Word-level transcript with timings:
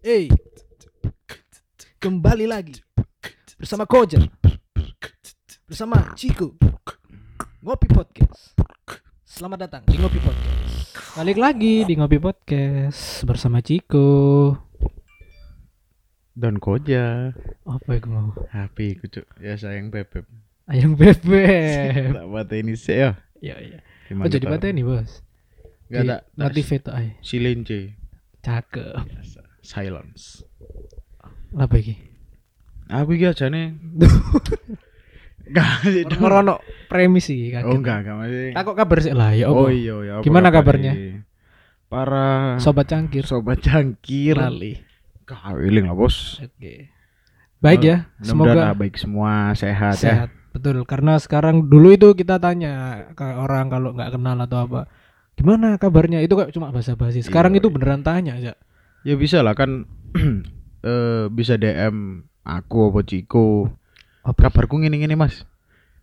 Hey, 0.00 0.32
kembali 1.96 2.44
lagi 2.44 2.80
bersama 3.56 3.84
Kojar, 3.84 4.24
bersama 5.64 6.12
Ciko, 6.14 6.56
Ngopi 7.60 7.86
Podcast. 7.86 8.56
Selamat 9.22 9.68
datang 9.68 9.82
di 9.84 9.96
Ngopi 9.96 10.16
Podcast. 10.18 10.96
Balik 11.14 11.36
lagi 11.36 11.84
di 11.84 11.94
Ngopi 11.94 12.16
Podcast 12.16 13.24
bersama 13.24 13.60
Ciko. 13.60 14.56
dan 16.30 16.56
koja 16.56 17.36
Apa 17.68 17.90
itu 17.92 18.08
mau? 18.08 18.32
HP 18.48 18.96
ku 18.96 19.10
cuk 19.10 19.26
ya 19.36 19.60
sayang 19.60 19.92
bebek 19.92 20.24
Ayam 20.64 20.96
bebek. 20.96 22.16
tak 22.16 22.24
buat 22.24 22.48
ini 22.50 22.72
sih 22.72 22.96
ya 22.96 23.18
Iya 23.36 23.56
iya. 23.60 23.78
Oh 24.14 24.24
jadi 24.24 24.46
patah 24.46 24.72
nih 24.72 24.80
bos. 24.80 25.20
Tak- 25.86 26.06
tak- 26.06 26.24
Motivate 26.38 26.82
tuh 26.82 26.94
ay. 26.94 27.08
silince 27.20 27.92
Cakep. 28.40 29.04
Biasa. 29.04 29.40
Silence 29.60 30.42
Apa 31.52 31.76
iki? 31.76 31.94
aku 32.86 33.14
iki 33.14 33.24
aja 33.24 33.46
nih 33.46 33.70
enggak. 35.50 35.68
Merono 36.18 36.58
premis 36.86 37.26
sih 37.26 37.50
kaget. 37.50 37.66
oh 37.66 37.74
enggak 37.74 37.96
enggak 38.02 38.16
masih 38.18 38.50
Takut 38.52 38.74
kabar 38.74 38.98
sih 38.98 39.12
lah 39.12 39.30
ya. 39.32 39.46
oh 39.46 39.66
iya 39.66 39.94
ya 40.00 40.12
apa 40.18 40.22
Gimana 40.22 40.48
kabar 40.48 40.74
kabarnya? 40.76 40.92
para 41.86 42.58
Sobat 42.58 42.86
cangkir. 42.86 43.24
sobat 43.24 43.58
cangkir 43.58 44.34
Lali. 44.34 44.78
kawiling 45.24 45.86
lah 45.86 45.94
bos 45.94 46.38
Oke. 46.40 46.90
Baik 47.60 47.80
ya. 47.84 47.96
Semoga 48.18 48.72
baik 48.72 48.96
semua 48.96 49.52
sehat, 49.52 49.92
sehat. 49.94 50.28
Betul. 50.50 50.80
Karena 50.82 51.20
sekarang 51.20 51.68
dulu 51.68 51.92
itu 51.92 52.16
kita 52.16 52.40
tanya 52.40 53.04
ke 53.12 53.20
orang 53.22 53.68
kalau 53.68 53.92
nggak 53.92 54.10
kenal 54.10 54.40
atau 54.40 54.58
apa. 54.64 54.80
Gimana 55.36 55.76
kabarnya? 55.76 56.24
Itu 56.24 56.34
kayak 56.34 56.50
cuma 56.50 56.72
basa-basi. 56.72 57.20
Sekarang 57.20 57.52
Iya, 57.52 57.60
itu 57.60 57.68
iya. 57.68 57.74
beneran 57.76 58.00
tanya 58.00 58.32
aja. 58.34 58.52
ya 58.56 58.69
ya 59.02 59.14
bisa 59.14 59.40
lah 59.40 59.52
kan 59.52 59.86
eh 60.82 61.24
bisa 61.28 61.54
DM 61.54 62.20
aku 62.42 62.90
apa 62.90 63.00
Ciko 63.02 63.68
Apa? 64.20 64.48
kabarku 64.48 64.76
ngene 64.76 64.96
ngene 64.98 65.16
mas 65.16 65.44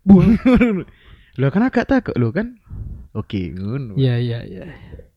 lo 1.39 1.47
kan 1.47 1.63
agak 1.63 1.85
takut 1.85 2.15
lo 2.15 2.31
kan 2.31 2.57
oke 3.13 3.51
ngono 3.51 3.93
Iya 3.93 4.15
iya 4.17 4.39
iya. 4.43 4.65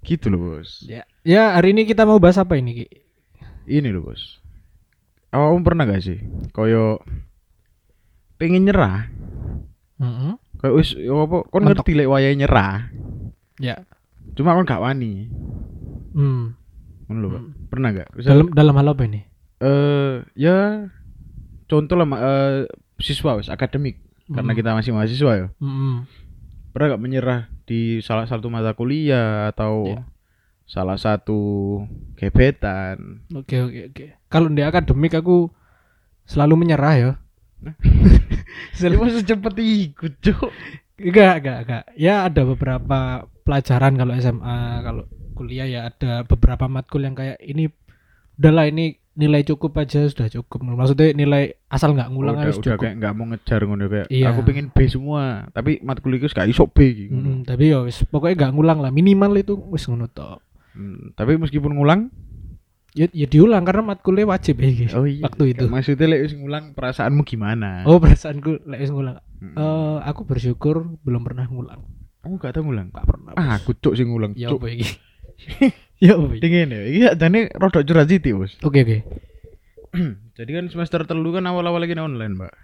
gitu 0.01 0.29
loh 0.29 0.57
bos 0.57 0.85
Ya. 0.85 1.05
Ya 1.23 1.55
hari 1.55 1.73
ini 1.73 1.85
kita 1.85 2.05
mau 2.05 2.17
bahas 2.17 2.37
apa 2.37 2.57
ini 2.57 2.73
Ki? 2.75 2.87
ini 3.71 3.89
loh 3.89 4.05
bos 4.05 4.41
awakmu 5.31 5.63
pernah 5.63 5.85
gak 5.85 6.03
sih 6.03 6.19
koyo 6.51 6.99
pengen 8.37 8.67
nyerah 8.67 9.07
Heeh. 9.97 10.33
koyo 10.59 10.73
wis 10.75 10.93
ya 10.93 11.13
apa 11.15 11.45
kon 11.47 11.63
ngerti 11.63 11.93
lek 11.95 12.09
wayahe 12.09 12.35
nyerah 12.35 12.89
Ya. 13.57 13.85
cuma 14.35 14.53
kon 14.53 14.65
gak 14.65 14.81
wani 14.81 15.29
Hmm. 16.11 16.59
Lho 17.13 17.29
Pak. 17.29 17.41
Hmm. 17.41 17.53
pernah 17.67 17.89
gak 17.91 18.09
Misal, 18.13 18.31
Dalam 18.31 18.47
dalam 18.51 18.75
hal 18.77 18.89
apa 18.89 19.03
ini? 19.05 19.21
eh 19.59 20.15
ya 20.35 20.87
contoh 21.67 21.95
lah 21.95 22.07
eh, 22.13 22.59
siswa 22.97 23.35
wis 23.35 23.47
akademik 23.47 23.99
karena 24.27 24.51
Hmm. 24.51 24.59
kita 24.59 24.71
masih 24.73 24.91
mahasiswa 24.91 25.33
ya 25.35 25.47
Mm-mm. 25.57 26.07
pernah 26.71 26.95
gak 26.95 27.03
menyerah 27.03 27.41
di 27.65 27.99
salah 28.01 28.25
satu 28.25 28.47
mata 28.47 28.73
kuliah 28.73 29.49
atau 29.49 29.87
Ya. 29.87 30.03
salah 30.65 30.95
satu 30.95 31.39
gebetan 32.15 33.27
Oke 33.33 33.59
oke 33.59 33.81
oke. 33.89 34.05
Kalau 34.27 34.47
di 34.47 34.63
akademik 34.63 35.13
aku 35.13 35.51
selalu 36.25 36.55
menyerah 36.57 36.95
ya. 36.95 37.11
Jadi 38.73 38.95
masa 39.01 39.21
cepet 39.21 39.55
ikut 39.59 40.15
cuk 40.21 40.51
Enggak, 40.97 41.41
enggak, 41.41 41.59
enggak. 41.65 41.85
Ya 41.97 42.23
ada 42.23 42.45
beberapa 42.45 42.99
pelajaran 43.43 43.97
kalau 43.97 44.13
SMA, 44.15 44.59
kalau 44.81 45.05
kuliah 45.41 45.65
ya 45.65 45.81
ada 45.89 46.21
beberapa 46.23 46.69
matkul 46.69 47.01
yang 47.01 47.17
kayak 47.17 47.41
ini 47.41 47.73
udahlah 48.37 48.69
ini 48.69 49.01
nilai 49.11 49.43
cukup 49.43 49.77
aja 49.77 50.05
sudah 50.05 50.29
cukup. 50.29 50.61
Maksudnya 50.63 51.13
nilai 51.13 51.57
asal 51.67 51.93
nggak 51.93 52.09
ngulang 52.09 52.37
udah, 52.37 52.45
harus 52.47 52.57
udah 52.57 52.73
cukup. 52.73 52.81
kayak 52.81 52.95
nggak 52.97 53.13
mau 53.13 53.25
ngejar 53.27 53.61
ngono 53.65 53.85
kayak 53.87 54.07
Iya. 54.09 54.27
aku 54.31 54.41
pengen 54.43 54.67
B 54.69 54.79
semua 54.87 55.23
tapi 55.51 55.81
matkul 55.81 56.13
iku 56.15 56.29
gak 56.29 56.45
iso 56.47 56.65
B 56.65 56.79
iki, 56.85 57.05
ngono. 57.09 57.29
Mm, 57.31 57.41
tapi 57.45 57.65
ya 57.69 57.81
wis 57.81 58.01
pokoknya 58.03 58.37
nggak 58.39 58.53
ngulang 58.55 58.79
lah 58.79 58.89
minimal 58.91 59.33
itu 59.35 59.57
wis 59.69 59.85
ngono 59.85 60.09
tok. 60.09 60.41
Hmm, 60.73 61.13
tapi 61.15 61.37
meskipun 61.37 61.73
ngulang 61.73 62.13
Ya, 62.91 63.07
ya 63.15 63.23
diulang 63.25 63.63
karena 63.63 63.87
matkulnya 63.87 64.27
wajib 64.27 64.59
ya 64.59 64.67
iki. 64.67 64.91
oh 64.91 65.07
iya 65.07 65.23
waktu 65.23 65.55
itu. 65.55 65.71
maksudnya 65.71 66.11
lek 66.11 66.27
wis 66.27 66.35
ngulang 66.35 66.75
perasaanmu 66.75 67.23
gimana 67.23 67.87
Oh 67.87 68.03
perasaanku 68.03 68.67
lek 68.67 68.81
wis 68.81 68.91
ngulang. 68.91 69.23
Hmm. 69.39 69.55
Eh 69.55 69.99
aku 70.03 70.27
bersyukur 70.27 70.99
belum 71.01 71.23
pernah 71.23 71.47
ngulang. 71.47 71.87
oh 72.21 72.35
gak 72.35 72.51
tau 72.53 72.67
ngulang 72.67 72.91
Gak 72.91 73.07
pernah. 73.07 73.33
ah 73.35 73.55
aku 73.55 73.73
cuk 73.75 73.95
sing 73.95 74.11
ngulang 74.11 74.35
ya 74.35 74.51
cuk? 74.51 74.67
ya 76.01 76.15
iki? 76.15 76.39
dingin 76.39 76.69
ya 76.69 76.81
iki 76.83 76.99
jane 77.15 77.41
rodok 77.53 77.83
curhat 77.83 78.07
siti 78.07 78.31
bos 78.31 78.57
Oke 78.61 78.81
oke. 78.81 78.99
jadi 80.37 80.51
kan 80.53 80.65
semester 80.69 81.03
telu 81.03 81.31
kan 81.31 81.45
awal-awal 81.45 81.79
lagi 81.79 81.95
online 81.95 82.35
mbak 82.35 82.55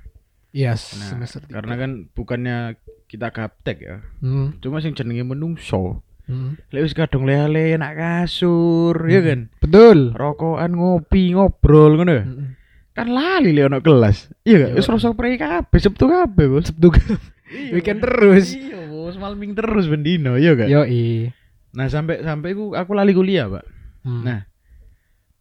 Yes, 0.51 0.97
nah 0.97 1.13
semester 1.13 1.45
tiga. 1.45 1.61
karena 1.61 1.75
kan 1.77 1.91
bukannya 2.11 2.57
kita 3.05 3.29
gaptek 3.29 3.77
ya 3.79 3.97
Hmm, 4.19 4.57
cuma 4.57 4.81
sing 4.81 4.97
jenenge 4.97 5.21
menungso 5.23 6.01
hmm. 6.25 6.57
lek 6.71 6.83
wis 6.83 6.93
kadung 6.93 7.25
lele 7.25 7.77
nak 7.77 7.93
kasur 7.93 8.97
ya 9.05 9.21
Hmm. 9.21 9.27
kan 9.27 9.41
Betul. 9.61 9.99
rokokan 10.13 10.73
ngopi 10.73 11.31
ngobrol 11.31 11.93
ngono 11.95 12.13
ya 12.15 12.25
Mm-mm. 12.25 12.49
kan 12.91 13.07
lali 13.07 13.53
le 13.53 13.69
ono 13.69 13.79
kelas 13.79 14.33
iya 14.41 14.73
Iya. 14.73 14.75
wis 14.75 14.87
rasa 14.87 15.13
prei 15.13 15.37
kabeh 15.37 15.77
sabtu 15.77 16.09
kabeh 16.09 16.47
bos 16.49 16.65
Sabtu 16.67 16.89
weekend 17.71 18.01
terus. 18.01 18.57
iya 18.57 18.87
bos 18.87 19.15
malming 19.15 19.53
terus 19.53 19.85
bendino 19.87 20.35
iya 20.35 20.57
gak 20.57 20.67
Yo 20.67 20.83
i. 20.83 21.29
nah 21.77 21.87
sampai 21.87 22.25
sampai 22.25 22.57
aku 22.57 22.73
aku 22.73 22.91
lali 22.93 23.13
kuliah 23.13 23.47
pak 23.47 23.65
Hmm. 24.01 24.23
Nah. 24.23 24.47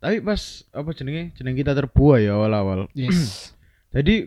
tapi 0.02 0.20
pas 0.20 0.42
apa 0.74 0.90
jenenge 0.92 1.38
jeneng 1.38 1.54
kita 1.54 1.72
terbuai 1.72 2.26
ya 2.26 2.34
awal-awal 2.34 2.90
yes. 2.92 3.54
jadi 3.96 4.26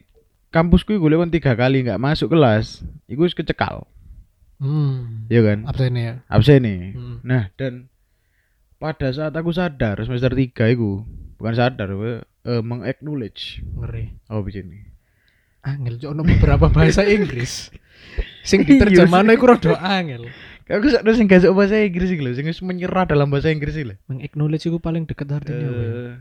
kampusku 0.49 0.95
gue 0.95 1.11
lewat 1.11 1.29
tiga 1.29 1.53
kali 1.53 1.83
nggak 1.83 1.99
masuk 1.99 2.31
kelas 2.31 2.81
iku 3.05 3.27
wis 3.27 3.35
kecekal 3.35 3.83
hmm. 4.57 5.27
iya 5.27 5.43
kan 5.43 5.59
Absen 5.67 5.93
ya. 5.93 6.23
absen 6.27 6.63
nih 6.63 6.81
Hmm. 6.95 7.19
nah 7.21 7.51
dan 7.55 7.91
pada 8.79 9.11
saat 9.11 9.35
aku 9.35 9.51
sadar 9.51 9.99
semester 10.01 10.31
tiga 10.33 10.71
itu 10.71 11.03
bukan 11.35 11.53
sadar 11.53 11.91
we, 11.93 12.23
eh, 12.47 12.63
meng-acknowledge 12.63 13.67
Ngeri. 13.75 14.15
oh 14.31 14.41
begini 14.41 14.87
Angel 15.59 15.99
cok 15.99 16.11
ono 16.15 16.23
beberapa 16.23 16.71
bahasa 16.71 17.03
Inggris. 17.03 17.75
Sing 18.49 18.63
Iya, 18.63 18.79
diterjemahno 18.79 19.35
iku 19.35 19.51
rada 19.51 19.75
angel. 19.77 20.31
Aku 20.71 20.87
sadar 20.87 21.13
sing 21.13 21.25
gak 21.25 21.49
bahasa 21.49 21.77
Inggris 21.79 22.09
iki 22.09 22.21
lho 22.21 22.33
sing 22.33 22.45
wis 22.45 22.61
menyerah 22.61 23.05
dalam 23.05 23.27
bahasa 23.27 23.49
Inggris 23.49 23.73
iki 23.73 23.87
lho 23.87 23.97
Meng-acknowledge 24.07 24.65
iku 24.65 24.79
paling 24.79 25.05
deket 25.05 25.27
artinya 25.27 25.59
ya? 25.59 25.71
eh 25.71 26.13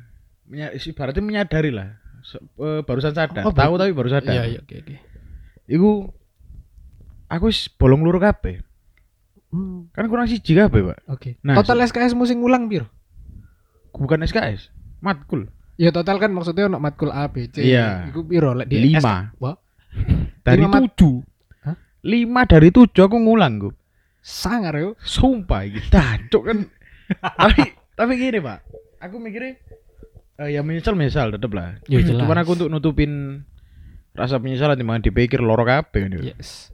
menya, 0.45 0.67
ibaratnya 0.71 1.19
menyadari 1.19 1.69
lah 1.69 1.99
Se- 2.21 2.39
eh, 2.39 2.81
barusan 2.81 3.11
sadar 3.11 3.43
Oh, 3.43 3.51
tahu 3.51 3.75
tapi 3.75 3.91
baru 3.91 4.07
sadar 4.09 4.31
Iya 4.31 4.43
iya 4.47 4.59
oke 4.59 4.75
oke. 4.77 4.95
iku 5.65 5.89
aku 7.27 7.43
wis 7.45 7.67
bolong 7.69 8.01
luru 8.01 8.17
kabeh 8.17 8.63
Hmm, 9.47 9.87
kan 9.89 10.03
kurang 10.05 10.27
siji 10.27 10.51
kabeh 10.53 10.83
pak 10.85 11.07
Oke. 11.07 11.39
Nah, 11.39 11.55
total 11.55 11.79
SKS 11.81 12.11
musim 12.13 12.35
ngulang 12.37 12.67
piro? 12.67 12.83
bukan 13.93 14.19
SKS 14.21 14.69
matkul 14.99 15.47
Ya 15.75 15.89
total 15.89 16.17
kan 16.17 16.29
maksudnya 16.29 16.65
ono 16.65 16.77
matkul 16.77 17.09
A 17.09 17.27
B 17.27 17.47
C. 17.47 17.61
Iya. 17.63 18.09
Iku 18.09 18.25
piro 18.25 18.51
lek 18.51 18.65
di 18.65 18.81
Lima. 18.83 19.29
SK 19.29 19.37
Wah, 19.37 19.55
dari 20.41 20.57
Lima 20.59 20.73
mat- 20.73 20.81
tujuh 20.89 21.21
Hah? 21.61 21.75
lima 22.01 22.41
dari 22.43 22.69
tujuh 22.69 22.97
aku 22.99 23.13
ngulang 23.15 23.53
gue 23.61 23.73
sangar 24.27 24.75
yo. 24.75 24.89
sumpah 24.99 25.63
gitu 25.65 25.87
tancuk 25.95 26.43
kan 26.43 26.57
tapi 27.39 27.63
tapi 27.95 28.11
gini 28.13 28.37
pak 28.37 28.59
aku 28.99 29.15
mikirnya 29.17 29.55
eh, 30.37 30.49
ya 30.51 30.61
menyesal 30.61 30.93
menyesal 30.93 31.31
tetep 31.31 31.47
lah 31.49 31.79
Ya, 31.87 32.03
jelas. 32.03 32.19
cuman 32.19 32.37
aku 32.37 32.51
untuk 32.53 32.67
nutupin 32.67 33.41
rasa 34.11 34.35
penyesalan 34.35 34.73
di 34.73 34.83
mana 34.83 34.99
dipikir 34.99 35.39
loro 35.39 35.61
kabeh 35.61 35.99
kan, 36.03 36.11
Yes. 36.19 36.67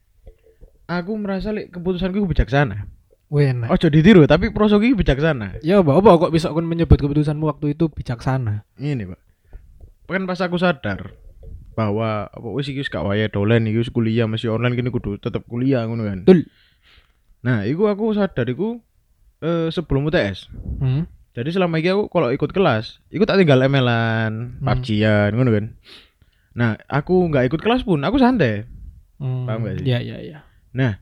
aku 0.88 1.12
merasa 1.14 1.50
lek 1.50 1.68
keputusanku 1.70 2.24
bijaksana 2.24 2.88
Wena. 3.26 3.66
ojo 3.68 3.86
ditiru 3.86 4.24
tapi 4.24 4.48
prosoku 4.48 4.84
iki 4.84 4.96
bijaksana 4.96 5.58
Ya, 5.60 5.80
Mbak, 5.80 5.96
apa 5.96 6.10
kok 6.18 6.32
bisa 6.32 6.48
kon 6.48 6.64
menyebut 6.64 6.96
keputusanmu 6.96 7.44
waktu 7.46 7.74
itu 7.74 7.88
bijaksana? 7.88 8.64
ini 8.76 9.04
pak 9.04 9.20
kan 10.04 10.24
pas 10.24 10.38
aku 10.38 10.56
sadar 10.56 11.16
bahwa 11.72 12.28
apa 12.28 12.48
wis 12.50 12.68
iki 12.68 12.78
wis 12.78 12.88
gak 12.88 13.02
wayahe 13.02 13.26
dolen 13.26 13.64
iki 13.64 13.76
wis 13.76 13.90
kuliah 13.90 14.24
masih 14.24 14.48
online 14.48 14.72
gini 14.74 14.88
kudu 14.88 15.16
tetep 15.16 15.42
kuliah 15.44 15.82
ngono 15.82 16.04
kan 16.04 16.22
Betul. 16.22 16.46
Nah 17.44 17.62
iku 17.62 17.86
aku 17.86 18.10
sadar 18.10 18.46
iku 18.46 18.80
eh, 19.38 19.68
sebelum 19.68 20.08
UTS 20.08 20.48
Hmm. 20.80 21.04
jadi 21.30 21.50
selama 21.50 21.76
ini 21.76 21.90
aku 21.90 22.08
kalau 22.08 22.28
ikut 22.28 22.50
kelas 22.50 23.04
ikut 23.08 23.24
tak 23.24 23.36
tinggal 23.36 23.60
ML-an 23.60 24.58
Hmm. 24.58 24.66
PUBG-an 24.66 25.30
ngono 25.30 25.50
kan 25.52 25.66
nah 26.52 26.70
aku 26.86 27.28
nggak 27.28 27.46
ikut 27.46 27.60
kelas 27.60 27.82
pun 27.82 28.00
aku 28.00 28.16
santai 28.16 28.64
Hmm. 29.14 29.46
Paham 29.46 29.62
gak 29.62 29.78
sih? 29.78 29.86
Iya, 29.86 29.98
iya, 30.00 30.16
iya. 30.18 30.38
nah 30.72 30.98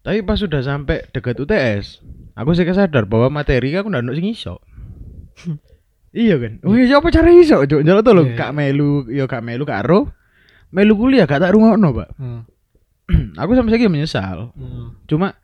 tapi 0.00 0.22
pas 0.22 0.36
sudah 0.36 0.60
sampai 0.60 1.02
dekat 1.10 1.34
UTS 1.34 1.98
aku 2.32 2.52
sih 2.52 2.68
sadar 2.68 3.04
bahwa 3.04 3.32
materi 3.32 3.72
aku 3.72 3.88
ndak 3.88 4.06
sing 4.12 4.28
iso 4.28 4.60
iya 6.12 6.36
kan 6.36 6.60
oh 6.62 6.72
iya 6.72 6.96
apa 6.96 7.08
cara 7.08 7.28
iso 7.30 7.60
cuk 7.62 7.82
jalan 7.82 8.00
tuh 8.00 8.12
lho 8.12 8.24
Iya. 8.26 8.36
kak 8.36 8.52
melu 8.52 8.90
yo 9.08 9.24
kak 9.26 9.42
melu 9.42 9.64
karo 9.64 10.12
melu 10.70 10.94
kuliah 10.94 11.24
gak 11.24 11.40
tak 11.40 11.52
rungokno 11.52 11.90
pak 11.92 12.08
Hmm. 12.16 12.42
aku 13.40 13.50
sampai 13.54 13.70
sekarang 13.72 13.92
menyesal 13.92 14.52
Hmm. 14.54 14.94
cuma 15.06 15.34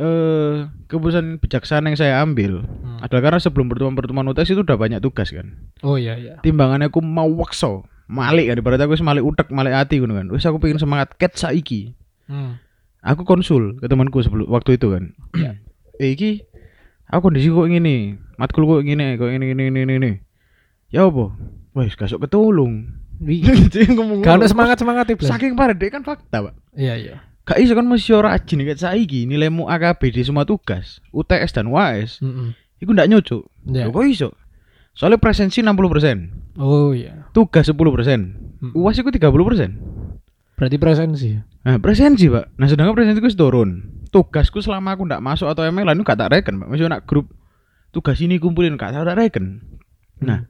eh 0.00 0.64
keputusan 0.88 1.36
bijaksana 1.44 1.92
yang 1.92 1.98
saya 2.00 2.24
ambil 2.24 2.64
Hmm. 2.64 3.04
Adalah 3.04 3.22
karena 3.32 3.38
sebelum 3.40 3.68
pertemuan-pertemuan 3.68 4.28
UTS 4.32 4.52
itu 4.56 4.60
udah 4.64 4.76
banyak 4.76 5.00
tugas 5.00 5.32
kan. 5.32 5.56
Oh 5.80 5.96
iya 5.96 6.16
iya. 6.16 6.36
Timbangannya 6.44 6.92
aku 6.92 7.00
mau 7.00 7.28
wakso, 7.32 7.84
malik 8.08 8.52
kan 8.52 8.60
ibarat 8.60 8.80
aku 8.80 8.96
malik 9.00 9.24
utek, 9.24 9.48
malik 9.52 9.72
hati 9.72 10.00
ngono 10.00 10.20
kan. 10.20 10.26
Wis 10.28 10.44
aku 10.44 10.60
pengen 10.60 10.76
semangat 10.76 11.16
ket 11.16 11.32
saiki. 11.36 11.96
Hmm. 12.28 12.60
Aku 13.00 13.24
konsul 13.24 13.80
ke 13.80 13.88
temanku 13.88 14.20
sebelum 14.20 14.48
waktu 14.52 14.76
itu 14.76 14.92
kan. 14.92 15.04
Ya. 15.40 15.56
eh 16.00 16.16
iki 16.16 16.44
aku 17.08 17.28
kondisi 17.32 17.48
kok 17.48 17.68
ngene, 17.68 18.20
matkul 18.36 18.64
kok 18.68 18.84
ngene, 18.84 19.16
kok 19.16 19.28
ngene 19.32 19.44
ngene 19.52 19.62
ngene 19.72 19.82
ngene. 19.96 20.12
Ya 20.92 21.08
apa? 21.08 21.32
Wes 21.76 21.96
gasuk 21.96 22.20
ketulung. 22.24 23.00
Ngono. 23.20 24.44
semangat 24.48 24.80
semangat 24.80 25.06
itu. 25.12 25.28
Saking 25.28 25.52
parah 25.56 25.76
deh 25.76 25.92
kan 25.92 26.00
fakta, 26.00 26.40
Pak. 26.40 26.54
Iya 26.72 26.96
iya. 26.96 27.16
Gak 27.50 27.58
iso 27.58 27.74
kan 27.74 27.82
mesti 27.82 28.14
ora 28.14 28.38
rajin 28.38 28.62
kayak 28.62 28.78
saiki 28.78 29.26
nilaimu 29.26 29.66
AKB 29.66 30.14
di 30.14 30.22
semua 30.22 30.46
tugas, 30.46 31.02
UTS 31.10 31.50
dan 31.50 31.66
UAS. 31.66 32.22
Mm-mm. 32.22 32.54
Iku 32.78 32.94
ndak 32.94 33.10
nyocok. 33.10 33.42
Lho, 33.66 33.90
Kok 33.90 34.06
iso? 34.06 34.30
Soalnya 34.94 35.18
presensi 35.18 35.58
60%, 35.58 36.62
Oh 36.62 36.94
iya. 36.94 37.26
tugas 37.34 37.66
10%, 37.66 37.74
Mm-mm. 37.74 38.70
UAS 38.78 39.02
iku 39.02 39.10
30%. 39.10 39.26
Berarti 40.54 40.76
presensi. 40.76 41.28
ya? 41.34 41.40
Nah, 41.64 41.80
presensi, 41.80 42.28
Pak. 42.28 42.54
Nah, 42.60 42.68
sedangkan 42.68 42.92
presensi 42.92 43.18
wis 43.24 43.32
turun. 43.34 43.80
Tugasku 44.12 44.60
selama 44.60 44.92
aku 44.92 45.08
ndak 45.08 45.24
masuk 45.24 45.48
atau 45.48 45.64
ML 45.64 45.96
itu 45.96 46.04
gak 46.04 46.20
tak 46.20 46.30
reken, 46.30 46.60
Pak. 46.60 46.68
Masih 46.68 46.86
nak 46.86 47.08
grup 47.08 47.32
tugas 47.90 48.20
ini 48.20 48.36
kumpulin 48.36 48.76
gak 48.78 48.92
tak 48.94 49.16
reken. 49.16 49.64
Nah, 50.20 50.46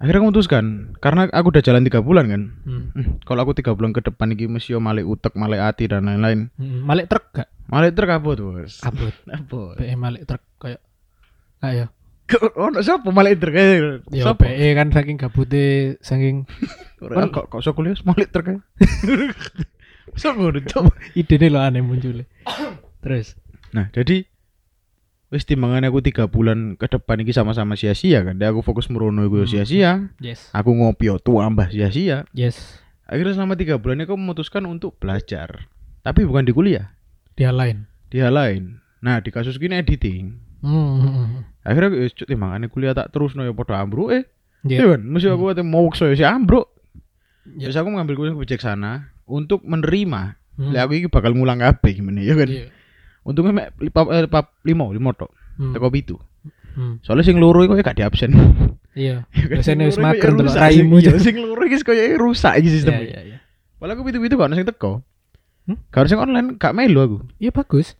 akhirnya 0.00 0.18
aku 0.24 0.26
memutuskan 0.32 0.64
karena 0.98 1.28
aku 1.28 1.52
udah 1.52 1.62
jalan 1.62 1.84
tiga 1.84 2.00
bulan 2.00 2.24
kan. 2.32 2.42
Hmm. 2.64 2.84
Hmm, 2.96 3.20
kalau 3.28 3.44
aku 3.44 3.52
tiga 3.52 3.76
bulan 3.76 3.92
ke 3.92 4.00
depan 4.00 4.32
iki 4.32 4.48
mesti 4.48 4.74
malik 4.80 5.04
utek, 5.04 5.36
malik 5.36 5.60
hati 5.60 5.86
dan 5.86 6.08
lain-lain. 6.08 6.48
Hmm. 6.56 6.88
Malik 6.88 7.12
truk 7.12 7.28
gak? 7.36 7.48
Malik 7.68 7.92
terkabut, 7.94 8.40
Bos. 8.40 8.80
Abot. 8.82 9.12
Apa? 9.36 9.76
PE 9.76 9.94
malik 9.94 10.24
truk 10.24 10.42
kayak 10.58 10.80
kayak 11.60 11.92
Oh, 12.54 12.70
siapa 12.86 13.10
malik 13.10 13.42
terkait? 13.42 14.06
ya 14.14 14.30
PE 14.38 14.78
kan 14.78 14.94
saking 14.94 15.18
gabute 15.18 15.98
saking 15.98 16.46
kok 17.34 17.50
kok 17.50 17.58
sok 17.58 17.82
kuliah 17.82 17.98
malik 18.06 18.30
terkait. 18.30 18.62
Sok 20.14 20.38
ngono, 20.38 20.62
ide 21.18 21.46
lo 21.50 21.58
aneh 21.58 21.82
muncul. 21.82 22.22
Terus. 23.02 23.34
Nah, 23.74 23.90
jadi 23.90 24.29
wis 25.30 25.42
timbangannya 25.42 25.88
aku 25.88 26.02
tiga 26.02 26.26
bulan 26.26 26.74
ke 26.74 26.86
depan 26.86 27.22
iki 27.22 27.30
sama-sama 27.30 27.74
sia-sia 27.74 28.20
kan. 28.20 28.36
Dan 28.36 28.50
aku 28.50 28.62
fokus 28.62 28.90
merono 28.90 29.22
iku 29.22 29.40
yo 29.40 29.46
Hmm. 29.46 29.52
sia-sia. 29.56 29.92
Yes. 30.18 30.50
Aku 30.50 30.74
ngopi 30.74 31.06
yo 31.06 31.16
tambah 31.16 31.70
sia-sia. 31.70 32.26
Yes. 32.30 32.82
Akhirnya 33.06 33.34
selama 33.34 33.54
tiga 33.54 33.78
bulan 33.78 33.98
ini 33.98 34.04
aku 34.04 34.14
memutuskan 34.14 34.62
untuk 34.64 34.98
belajar. 34.98 35.70
Tapi 36.00 36.22
bukan 36.22 36.42
di 36.42 36.52
kuliah, 36.52 36.94
Dia 37.34 37.50
lain. 37.50 37.86
di 38.08 38.18
hal 38.18 38.32
lain. 38.32 38.78
Nah, 39.00 39.18
di 39.18 39.28
kasus 39.28 39.56
gini 39.56 39.76
editing. 39.76 40.38
Hmm. 40.60 41.42
Akhirnya 41.60 41.92
ya 41.96 42.08
cuk 42.08 42.26
timbangannya 42.26 42.68
kuliah 42.68 42.92
tak 42.92 43.10
terus 43.10 43.32
no 43.32 43.42
ya 43.42 43.52
padha 43.52 43.80
ambruk 43.80 44.12
eh. 44.12 44.24
Iya. 44.60 44.76
Iya 44.76 44.86
kan, 44.92 45.00
mesti 45.02 45.26
aku 45.26 45.44
ate 45.48 45.64
mau 45.64 45.88
so 45.92 46.04
si 46.10 46.20
ambruk. 46.20 46.68
Iya. 47.48 47.68
Terus 47.68 47.76
aku 47.80 47.88
mengambil 47.88 48.14
kuliah 48.16 48.36
bijaksana 48.36 49.08
untuk 49.24 49.64
menerima. 49.64 50.36
Hmm. 50.60 50.72
Lah 50.72 50.84
aku 50.84 51.00
iki 51.00 51.08
bakal 51.08 51.32
ngulang 51.32 51.60
kabeh 51.60 51.96
gimana 51.96 52.20
ya 52.20 52.36
kan. 52.36 52.48
Iya. 52.48 52.68
Untungnya 53.22 53.52
mek 53.52 53.68
lima 53.78 54.00
eh, 54.10 54.26
lima 54.64 54.84
lima 54.90 55.10
tok. 55.12 55.30
Hmm. 55.56 55.72
Teko 55.72 55.88
pitu. 55.88 56.16
Hmm. 56.72 57.02
Soalnya 57.02 57.24
sing 57.24 57.36
loro 57.36 57.60
iku 57.60 57.76
gak 57.76 57.94
di 57.94 58.04
absen. 58.04 58.32
Iya. 58.90 59.22
Ya 59.30 59.44
kan, 59.46 59.56
Biasanya 59.62 59.84
wis 59.86 59.94
iku 59.94 60.02
mager 60.02 60.30
ya 60.30 60.36
delok 60.36 60.54
raimu. 60.56 60.96
sing- 60.98 61.06
Iya, 61.06 61.12
sing 61.20 61.34
loro 61.36 61.62
iki 61.62 61.78
koyo 61.80 62.02
rusak 62.16 62.54
iki 62.56 62.66
Iya 62.66 62.74
sistem. 62.74 62.92
iya 62.96 63.20
iya. 63.22 63.38
Walau 63.78 63.94
aku 63.94 64.02
pitu-pitu 64.04 64.34
gak 64.34 64.48
ono 64.48 64.56
sing 64.56 64.66
teko. 64.66 64.92
Hmm? 65.64 65.78
Gak 65.88 66.00
ono 66.00 66.08
sing 66.08 66.18
online 66.18 66.46
gak 66.56 66.72
melu 66.72 66.98
aku. 67.00 67.16
Iya 67.36 67.50
bagus. 67.50 67.94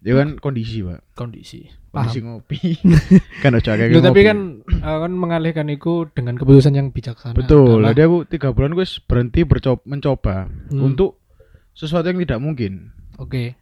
Ya 0.00 0.16
kan 0.16 0.36
kondisi, 0.36 0.80
Pak. 0.80 1.04
Kondisi. 1.12 1.68
Kondisi 1.90 2.18
Paham. 2.18 2.40
ngopi. 2.40 2.60
kan 3.42 3.52
ojo 3.52 3.68
akeh 3.68 3.84
Loh, 3.90 4.00
tapi 4.00 4.20
ngopi. 4.22 4.22
kan 4.24 4.38
kan 4.80 5.12
mengalihkan 5.12 5.66
itu 5.68 6.08
dengan 6.08 6.34
keputusan 6.34 6.72
yang 6.72 6.88
bijaksana. 6.88 7.36
betul. 7.36 7.84
Jadi 7.84 8.00
aku 8.00 8.24
tiga 8.24 8.48
bulan 8.50 8.72
gue 8.72 8.86
berhenti 9.04 9.40
bercoba 9.42 9.84
mencoba 9.84 10.48
Hmm. 10.70 10.86
untuk 10.86 11.20
sesuatu 11.72 12.06
yang 12.06 12.16
tidak 12.18 12.38
mungkin. 12.38 12.96
Oke. 13.16 13.28
Ibarat- 13.44 13.59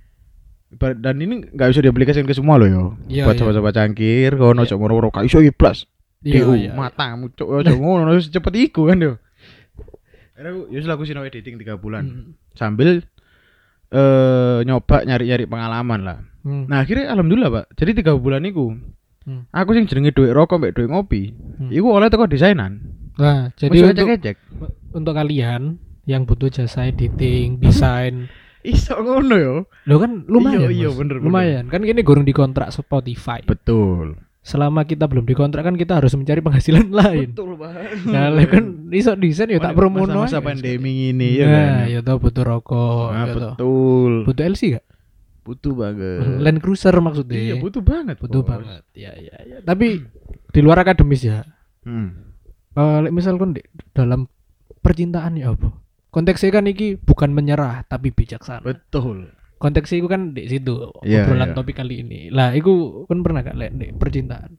Dan 0.68 1.16
ini 1.18 1.48
nggak 1.48 1.68
bisa 1.72 1.80
diaplikasikan 1.80 2.28
ke 2.28 2.36
semua 2.36 2.60
loh 2.60 2.68
yo. 2.68 2.84
Iya, 3.08 3.24
Buat 3.24 3.34
iya. 3.34 3.40
coba-coba 3.40 3.70
cangkir, 3.72 4.36
kono 4.36 4.60
Iya. 4.60 4.68
ojo 4.68 4.74
moro-moro 4.76 5.08
gak 5.08 5.24
iso 5.24 5.40
iblas. 5.40 5.88
Iya 6.20 6.44
DU 6.44 6.52
iya. 6.58 6.72
matamu 6.74 7.30
cok 7.30 7.48
ojo 7.62 7.72
ngono 7.72 8.10
cepet 8.18 8.54
iku 8.68 8.84
kan 8.84 8.98
yo. 8.98 9.12
Akhirnya 10.34 10.50
aku 10.54 10.60
ya 10.70 10.80
aku 10.92 11.02
sinau 11.02 11.24
editing 11.24 11.56
tiga 11.56 11.74
bulan 11.74 12.04
Hmm. 12.04 12.30
sambil 12.52 13.02
eh 13.88 14.58
nyoba 14.62 15.02
nyari-nyari 15.02 15.48
pengalaman 15.48 16.00
lah. 16.04 16.18
Hmm. 16.44 16.68
Nah 16.68 16.84
akhirnya 16.84 17.10
alhamdulillah 17.10 17.50
pak. 17.50 17.64
Jadi 17.74 18.04
tiga 18.04 18.12
bulan 18.14 18.44
iku 18.44 18.76
Hmm. 19.24 19.44
aku 19.50 19.72
sing 19.72 19.84
jenenge 19.84 20.12
duit 20.12 20.32
rokok 20.32 20.56
mbek 20.56 20.72
duit 20.72 20.88
ngopi. 20.88 21.32
Hmm. 21.32 21.68
Iku 21.68 21.88
oleh 21.90 22.08
teko 22.08 22.24
desainan. 22.24 22.80
Nah, 23.18 23.50
jadi 23.58 23.90
untuk, 23.90 24.06
ecek-ecek. 24.06 24.36
untuk 24.94 25.10
kalian 25.12 25.76
yang 26.06 26.22
butuh 26.22 26.48
jasa 26.48 26.86
editing, 26.86 27.58
desain, 27.58 28.30
Iso 28.60 28.94
ngono 28.96 29.34
yo. 29.34 29.54
lo 29.84 29.94
kan 29.96 30.24
lumayan. 30.24 30.66
Iya, 30.66 30.86
iya, 30.86 30.88
bener, 30.90 31.16
bener. 31.16 31.24
lumayan. 31.24 31.64
Kan 31.66 31.82
ini 31.82 32.00
gurung 32.00 32.22
dikontrak 32.22 32.68
Spotify. 32.68 33.40
Betul. 33.42 34.18
Selama 34.38 34.82
kita 34.82 35.04
belum 35.04 35.22
dikontrak 35.22 35.60
kan 35.60 35.74
kita 35.74 36.00
harus 36.00 36.10
mencari 36.12 36.40
penghasilan 36.40 36.88
lain. 37.04 37.30
Betul 37.30 37.54
banget. 37.54 38.00
Nah, 38.04 38.28
lah 38.28 38.44
kan 38.44 38.64
iso 38.90 39.12
desain 39.14 39.46
ya 39.46 39.58
tak 39.58 39.74
promono. 39.74 40.24
masa 40.24 40.38
aja. 40.38 40.44
pandemi 40.44 41.10
ini 41.10 41.36
ya 41.36 41.44
Nah, 41.44 41.52
kan. 41.52 41.72
ya 41.86 42.00
toh 42.00 42.16
butuh 42.16 42.44
rokok, 42.46 43.08
Nah, 43.10 43.26
betul. 43.28 44.12
Butuh 44.24 44.44
LC 44.44 44.62
gak? 44.74 44.86
Butuh 45.44 45.72
banget. 45.72 46.20
Land 46.44 46.58
Cruiser 46.58 46.94
maksudnya. 46.94 47.38
Iya, 47.38 47.54
butuh 47.56 47.80
banget. 47.80 48.16
butuh 48.16 48.40
Bos. 48.40 48.48
banget. 48.50 48.82
Ya, 48.92 49.12
ya, 49.14 49.36
ya. 49.44 49.56
Tapi 49.60 50.02
di 50.48 50.60
luar 50.60 50.80
akademis 50.80 51.22
ya. 51.22 51.44
Hmm. 51.84 52.32
Lek 52.74 53.10
misal 53.10 53.34
di- 53.50 53.64
dalam 53.90 54.30
percintaan 54.78 55.34
ya 55.34 55.50
apa? 55.50 55.72
Konteksnya 56.08 56.48
kan 56.48 56.64
iki 56.64 56.96
bukan 56.96 57.36
menyerah 57.36 57.84
tapi 57.84 58.08
bijaksana. 58.08 58.64
Betul. 58.64 59.28
Konteksnya 59.58 60.00
itu 60.00 60.08
kan 60.08 60.32
di 60.32 60.46
situ 60.46 60.94
Iya, 61.02 61.26
obrolan 61.26 61.52
iya. 61.52 61.56
topik 61.56 61.76
kali 61.76 62.06
ini. 62.06 62.20
Lah, 62.30 62.54
iku 62.54 63.04
kan 63.10 63.20
pernah 63.26 63.42
gak 63.42 63.58
lek 63.58 63.70
di 63.74 63.86
percintaan. 63.92 64.56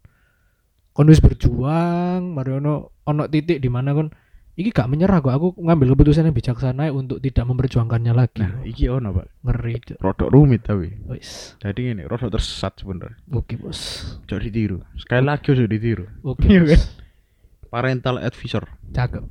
Kon 0.91 1.07
wis 1.07 1.23
berjuang, 1.23 2.35
mari 2.35 2.51
ono 2.59 3.23
titik 3.31 3.63
di 3.63 3.69
mana 3.71 3.95
kon 3.95 4.11
iki 4.59 4.75
gak 4.75 4.91
menyerah 4.91 5.23
kok 5.23 5.31
aku 5.31 5.47
ngambil 5.55 5.95
keputusan 5.95 6.27
yang 6.27 6.35
bijaksana 6.35 6.91
untuk 6.91 7.23
tidak 7.23 7.47
memperjuangkannya 7.47 8.11
lagi. 8.11 8.43
Nah, 8.43 8.59
iki 8.67 8.91
ono, 8.91 9.15
Pak. 9.15 9.27
Ngeri. 9.47 9.73
Rodok 10.03 10.29
rumit 10.29 10.67
tapi. 10.67 10.91
Wis. 11.07 11.55
Jadi 11.63 11.95
ini 11.95 12.03
rodok 12.03 12.35
tersesat 12.35 12.83
sebenarnya. 12.83 13.15
Oke, 13.31 13.55
Bos. 13.55 14.03
Jangan 14.27 14.43
ditiru. 14.43 14.77
Sekali 14.99 15.23
lagi 15.23 15.47
harus 15.55 15.71
ditiru. 15.71 16.05
Oke, 16.27 16.45
kan? 16.45 16.81
Parental 17.71 18.19
advisor. 18.19 18.67
Cakep. 18.91 19.23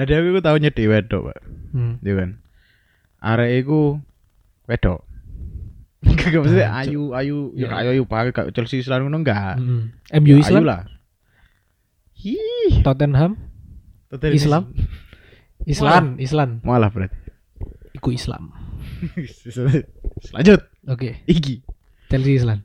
Jadi 0.00 0.12
aku 0.16 0.40
tahu 0.40 0.56
nyedi 0.56 0.84
wedok, 0.88 1.20
Pak. 1.28 1.38
Hmm. 1.76 1.94
Iya 2.00 2.14
kan. 2.16 2.30
Arek 3.20 3.50
iku 3.60 4.00
wedok. 4.64 5.04
Gak 6.16 6.32
maksudnya 6.40 6.72
Ah, 6.72 6.80
ayu 6.80 7.12
ayu 7.12 7.52
ya 7.52 7.68
Iya. 7.68 7.76
ayu 7.84 7.88
ayu 7.92 8.02
pakai 8.08 8.32
gak 8.32 8.56
Chelsea 8.56 8.80
Islam 8.80 9.04
ngono 9.04 9.20
enggak. 9.20 9.60
Hmm. 9.60 9.92
MU 10.16 10.32
Ya, 10.32 10.40
Islam, 10.40 10.62
Ayu 10.64 10.70
lah. 10.72 10.80
Hi. 12.16 12.36
Tottenham, 12.80 13.32
Total 14.08 14.32
Islam? 14.32 14.72
Islam, 15.64 16.16
Islam. 16.16 16.50
Malah 16.64 16.88
berarti. 16.88 17.16
Iku 17.92 18.16
Islam. 18.16 18.52
Lanjut. 20.36 20.60
Oke, 20.88 21.20
Iki. 21.24 21.60
Chelsea 22.08 22.40
Islam. 22.40 22.64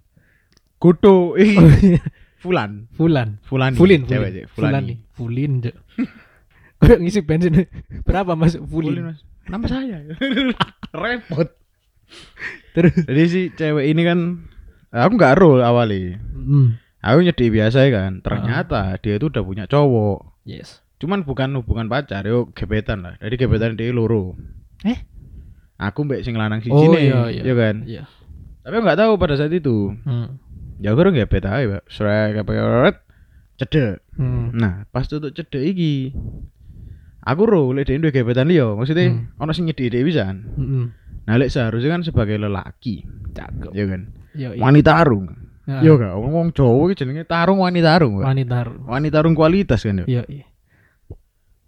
Kutu 0.80 1.36
Oh, 1.36 1.40
iki. 1.40 1.56
iya. 1.96 2.02
Fulan. 2.40 2.88
Fulan. 2.96 3.40
Fulani. 3.44 3.76
Fulin, 3.76 4.02
Fulin. 4.06 4.12
cewek. 4.12 4.32
Fulani. 4.48 4.76
Fulani. 4.78 4.96
Fulin, 5.12 5.52
Kayak 6.86 7.00
ngisi 7.02 7.22
bensin. 7.26 7.54
Berapa 8.08 8.38
Mas 8.38 8.56
Fulin? 8.56 9.02
Mas. 9.02 9.20
Nama 9.50 9.66
saya. 9.66 9.98
Repot. 11.02 11.50
Terus. 12.78 12.96
Jadi 13.06 13.24
si 13.30 13.42
cewek 13.54 13.86
ini 13.90 14.02
kan 14.06 14.20
aku 14.94 15.12
nggak 15.18 15.36
roll 15.42 15.62
awali. 15.66 16.16
Hmm. 16.18 16.78
Aku 17.02 17.22
nyedi 17.22 17.54
biasa 17.54 17.86
ya 17.86 17.92
kan. 17.94 18.22
Ternyata 18.22 18.98
dia 19.02 19.18
itu 19.18 19.30
udah 19.30 19.44
punya 19.46 19.66
cowok. 19.70 20.46
Yes. 20.46 20.82
Cuman 20.98 21.28
bukan 21.28 21.54
hubungan 21.60 21.86
pacar, 21.92 22.26
yo 22.26 22.50
gebetan 22.56 23.06
lah. 23.06 23.14
Jadi 23.22 23.36
gebetan 23.38 23.78
dia 23.78 23.94
loro. 23.94 24.34
Eh? 24.82 24.98
Aku 25.76 26.08
mbak 26.08 26.24
sing 26.24 26.40
lanang 26.40 26.64
siji 26.64 26.72
Oh, 26.72 26.96
nih, 26.96 27.12
iya, 27.12 27.22
iya. 27.30 27.42
ya 27.44 27.54
kan. 27.54 27.76
Iya. 27.84 28.04
Tapi 28.64 28.76
nggak 28.80 28.98
tahu 28.98 29.12
pada 29.20 29.36
saat 29.36 29.52
itu. 29.52 29.92
Hmm. 30.08 30.40
Ya 30.80 30.96
aku 30.96 31.04
orang 31.04 31.20
gebet 31.20 31.44
aja, 31.46 31.68
Pak. 31.68 31.84
Srek 31.92 32.42
apa 32.42 32.52
cedek. 33.56 34.04
Hmm. 34.16 34.52
Nah, 34.56 34.88
pas 34.92 35.08
tutup 35.08 35.32
cedek 35.32 35.64
iki. 35.64 36.16
Aku 37.26 37.42
ro 37.44 37.74
lek 37.74 37.90
dhewe 37.90 38.14
gebetan 38.14 38.48
liya, 38.48 38.78
maksudnya 38.78 39.10
Hmm. 39.10 39.34
ono 39.42 39.50
sing 39.50 39.66
nyedi 39.66 39.90
dhewe 39.90 40.06
pisan. 40.06 40.36
Hmm. 40.54 40.86
Nah, 41.26 41.36
lek 41.36 41.50
seharusnya 41.50 41.90
kan 41.90 42.02
sebagai 42.02 42.38
lelaki, 42.38 43.02
Cakep. 43.34 43.74
ya 43.74 43.86
kan. 43.90 44.02
Yo, 44.32 44.54
iya. 44.54 44.62
Wanita 44.62 44.94
tarung. 44.94 45.26
Nah, 45.66 45.82
Yo 45.82 45.98
gak, 45.98 46.14
wong 46.14 46.54
Jawa 46.54 46.86
iki 46.86 47.02
jenenge 47.02 47.26
tarung 47.26 47.58
wanita 47.58 47.98
tarung, 47.98 48.22
Pak. 48.22 48.26
wanita. 48.28 48.58
Wanita 48.86 49.14
tarung 49.16 49.34
kualitas 49.34 49.82
kan 49.82 50.02
yo. 50.02 50.06
Iya, 50.06 50.22
iya. 50.30 50.46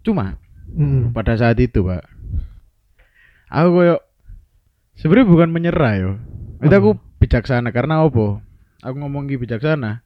Cuma 0.01 0.37
Hmm. 0.69 1.09
pada 1.09 1.33
saat 1.33 1.57
itu, 1.57 1.81
Pak. 1.81 2.05
Aku 3.49 3.69
koyo 3.73 3.97
sebenarnya 4.93 5.25
bukan 5.25 5.49
menyerah 5.49 5.93
yo. 5.97 6.11
Itu 6.59 6.69
aku 6.71 6.89
bijaksana 7.17 7.71
karena 7.71 8.01
apa? 8.01 8.45
aku 8.77 8.93
ngomong 8.95 9.25
ki 9.25 9.41
bijaksana 9.41 10.05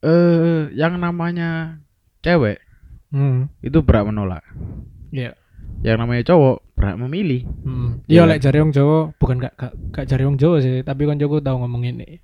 eh 0.00 0.68
yang 0.74 0.98
namanya 0.98 1.78
cewek 2.18 2.58
Hmm. 3.10 3.50
itu 3.60 3.78
berhak 3.80 4.06
menolak 4.06 4.42
Iya. 5.10 5.34
yang 5.82 5.98
namanya 5.98 6.22
cowok 6.30 6.62
berhak 6.74 6.96
memilih 6.96 7.42
Hmm. 7.62 8.00
Iya 8.06 8.08
Iya 8.08 8.20
kan? 8.20 8.28
lek 8.30 8.40
jare 8.40 8.58
wong 8.60 8.72
Jawa 8.72 8.98
bukan 9.14 9.36
gak 9.38 9.54
gak, 9.54 9.72
gak 9.90 10.06
jare 10.06 10.24
wong 10.24 10.36
Jawa 10.36 10.56
sih, 10.58 10.80
tapi 10.80 11.04
kan 11.04 11.16
Jawa 11.16 11.38
tahu 11.38 11.56
ngomong 11.60 11.82
ini. 11.84 12.22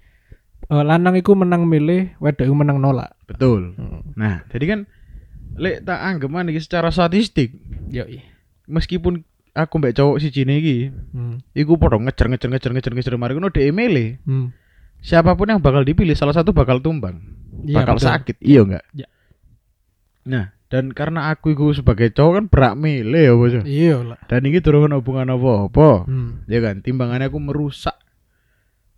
Eh, 0.66 0.82
lanang 0.82 1.14
iku 1.14 1.34
menang 1.34 1.62
milih, 1.62 2.16
wedok 2.18 2.50
menang 2.50 2.78
nolak. 2.78 3.12
betul 3.26 3.74
Hmm. 3.74 4.02
nah 4.14 4.46
jadi 4.48 4.64
kan 4.66 4.80
lek 5.54 5.82
tak 5.82 5.98
anggap 5.98 6.30
iki 6.46 6.60
secara 6.60 6.88
statistik 6.88 7.50
Yo 7.88 8.06
meskipun 8.66 9.22
aku 9.50 9.74
mbak 9.76 9.94
cowok 9.94 10.16
si 10.18 10.30
Cine 10.30 10.56
iki 10.56 10.90
Hmm. 11.10 11.42
iku 11.52 11.74
podo 11.74 11.96
ngejar 11.96 12.28
ngejar 12.28 12.50
ngejar 12.50 12.70
ngejar 12.70 12.92
ngejar 12.92 13.14
mari 13.16 13.34
ngono 13.34 13.48
dhek 13.48 13.70
milih 13.70 14.20
Hmm. 14.22 14.54
siapa 15.00 15.32
pun 15.32 15.48
yang 15.48 15.58
bakal 15.58 15.82
dipilih 15.82 16.14
salah 16.14 16.32
satu 16.32 16.50
bakal 16.50 16.78
tumbang 16.78 17.18
Iya, 17.62 17.82
bakal 17.82 17.96
betul. 17.96 18.08
sakit 18.10 18.36
iya 18.40 18.60
enggak 18.62 18.84
Iya. 18.92 19.06
nah 20.24 20.44
dan 20.66 20.90
karena 20.90 21.30
aku 21.30 21.52
iku 21.52 21.70
sebagai 21.70 22.10
cowok 22.10 22.32
kan 22.32 22.44
berak 22.46 22.74
milih 22.74 23.22
ya 23.22 23.32
bos 23.32 23.54
Iya 23.62 23.96
lah. 24.04 24.18
dan 24.26 24.42
ini 24.42 24.58
turun 24.58 24.90
hubungan 24.90 25.28
apa 25.28 25.50
apa 25.64 25.88
Hmm. 26.04 26.42
ya 26.44 26.58
kan 26.58 26.80
timbangannya 26.80 27.26
aku 27.26 27.38
merusak 27.38 27.94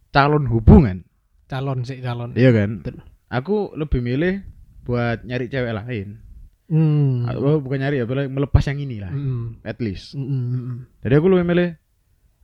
calon 0.08 0.46
hubungan 0.46 1.04
Calon 1.46 1.80
sih 1.80 1.98
calon. 1.98 2.32
iya 2.34 2.50
kan 2.50 2.80
Betul. 2.80 3.00
aku 3.28 3.56
lebih 3.74 4.00
milih 4.00 4.44
buat 4.82 5.20
nyari 5.22 5.46
cewek 5.46 5.74
lain 5.74 6.24
Hmm. 6.68 7.24
atau 7.24 7.56
bukan 7.58 7.80
nyari 7.80 7.96
ya 7.98 8.04
melepas 8.04 8.60
yang 8.62 8.76
ini 8.78 8.96
lah 8.98 9.08
Hmm. 9.08 9.56
at 9.62 9.76
least 9.78 10.12
Hmm, 10.12 10.24
hmm, 10.24 10.48
hmm. 10.52 10.78
jadi 11.00 11.14
aku 11.16 11.26
lebih 11.26 11.46
milih 11.46 11.68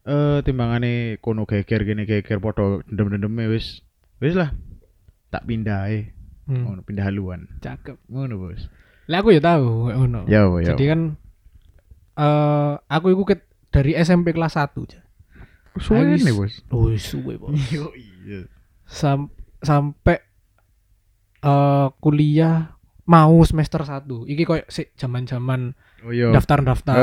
eh 0.02 0.38
timbangannya 0.40 0.92
kono 1.18 1.44
geger 1.44 1.80
gini 1.82 2.04
geger 2.04 2.36
podo 2.38 2.84
dendem 2.84 3.08
dendemnya 3.10 3.48
wis 3.48 3.80
wis 4.18 4.32
lah 4.32 4.52
tak 5.30 5.44
pindah 5.44 5.88
eh 5.88 6.12
Hmm. 6.44 6.76
pindah 6.78 7.04
haluan 7.04 7.48
Cakep. 7.58 7.96
ngono 8.06 8.36
bos 8.38 8.68
Lah 9.06 9.18
aku 9.18 9.30
ya 9.30 9.40
tahu 9.40 9.90
ngono. 9.90 10.24
ya 10.26 10.48
ya 10.58 10.72
Jadi 10.72 10.84
kan 10.86 11.00
eh 12.14 12.72
aku 12.80 13.10
iku 13.10 13.22
ket 13.24 13.42
dari 13.68 13.92
SMP 13.94 14.30
kelas 14.30 14.54
1 14.54 14.70
aja. 14.80 15.00
suwe 15.74 16.14
nih 16.14 16.30
bos 16.30 16.62
Oh, 16.70 16.86
suwe, 16.94 17.34
Bos. 17.34 17.50
yo 17.74 17.90
iya 17.92 18.46
Sam 18.84 19.28
sampai 19.58 20.22
eh 21.42 21.86
kuliah 21.98 22.78
mau 23.04 23.36
semester 23.42 23.82
1. 23.82 24.06
Iki 24.24 24.42
koyo 24.44 24.64
sik 24.66 24.94
zaman-zaman 24.94 25.74
oh 26.02 26.10
iya 26.10 26.30
daftar-daftar 26.30 26.94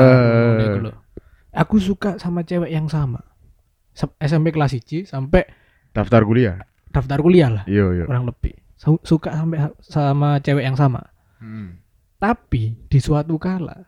iku 0.58 0.78
lho. 0.80 0.92
Aku 1.52 1.76
suka 1.76 2.16
sama 2.16 2.42
cewek 2.42 2.72
yang 2.72 2.88
sama. 2.88 3.20
Sa- 3.92 4.16
SMP 4.18 4.50
kelas 4.50 4.72
1 4.72 5.04
sampai 5.04 5.44
daftar 5.92 6.24
kuliah 6.24 6.64
daftar 6.88 7.20
kuliah 7.20 7.52
lah 7.52 7.64
iya 7.66 7.84
iya 7.92 8.04
kurang 8.04 8.24
lebih. 8.24 8.56
Su- 8.74 9.04
Suka 9.04 9.30
sampai 9.30 9.60
sama 9.78 10.40
cewek 10.40 10.64
yang 10.64 10.74
sama. 10.74 11.12
Hmm. 11.38 11.81
Tapi 12.22 12.78
di 12.86 12.98
suatu 13.02 13.34
kala 13.34 13.82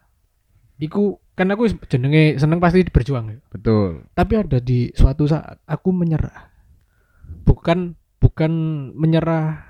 iku 0.83 1.23
kan 1.39 1.47
aku 1.55 1.71
jenenge 1.87 2.35
seneng 2.39 2.59
pasti 2.59 2.83
berjuang 2.83 3.31
ya. 3.31 3.39
betul 3.55 4.11
Tapi 4.11 4.33
ada 4.35 4.59
di 4.59 4.91
suatu 4.91 5.31
saat 5.31 5.63
aku 5.71 5.95
menyerah. 5.95 6.51
Bukan 7.47 7.95
bukan 8.19 8.53
menyerah 8.99 9.63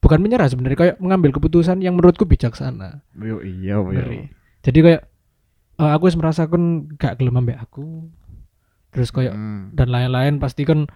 bukan 0.00 0.16
menyerah 0.24 0.48
sebenarnya 0.48 0.78
kayak 0.80 0.96
mengambil 0.96 1.36
keputusan 1.36 1.84
yang 1.84 1.92
menurutku 1.92 2.24
bijaksana. 2.24 3.04
yo 3.20 3.44
iya 3.44 3.76
iya. 3.92 4.32
Jadi 4.64 4.78
kayak 4.80 5.02
eh, 5.76 5.90
aku 5.92 6.08
wis 6.08 6.16
merasakan 6.16 6.88
gak 6.96 7.20
gelem 7.20 7.36
ambek 7.36 7.60
aku. 7.60 8.08
Terus 8.90 9.12
kayak 9.12 9.36
Hmm. 9.36 9.76
dan 9.76 9.92
lain-lain 9.92 10.40
pasti 10.40 10.64
kan 10.64 10.88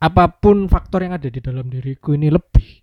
apa 0.00 0.40
pun 0.40 0.66
faktor 0.72 1.04
yang 1.04 1.12
ada 1.12 1.28
di 1.28 1.44
dalam 1.44 1.68
diriku 1.68 2.16
ini 2.16 2.32
lebih 2.32 2.80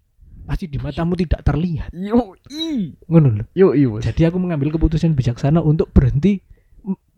pasti 0.48 0.66
di 0.66 0.80
matamu 0.80 1.14
tidak 1.14 1.44
terlihat. 1.44 1.92
yo 1.92 2.34
i 2.48 2.96
Ngono 3.04 3.44
yo 3.52 3.72
i 3.72 3.84
Jadi 4.00 4.24
aku 4.24 4.40
mengambil 4.40 4.72
keputusan 4.72 5.12
bijaksana 5.12 5.60
untuk 5.60 5.92
berhenti 5.92 6.40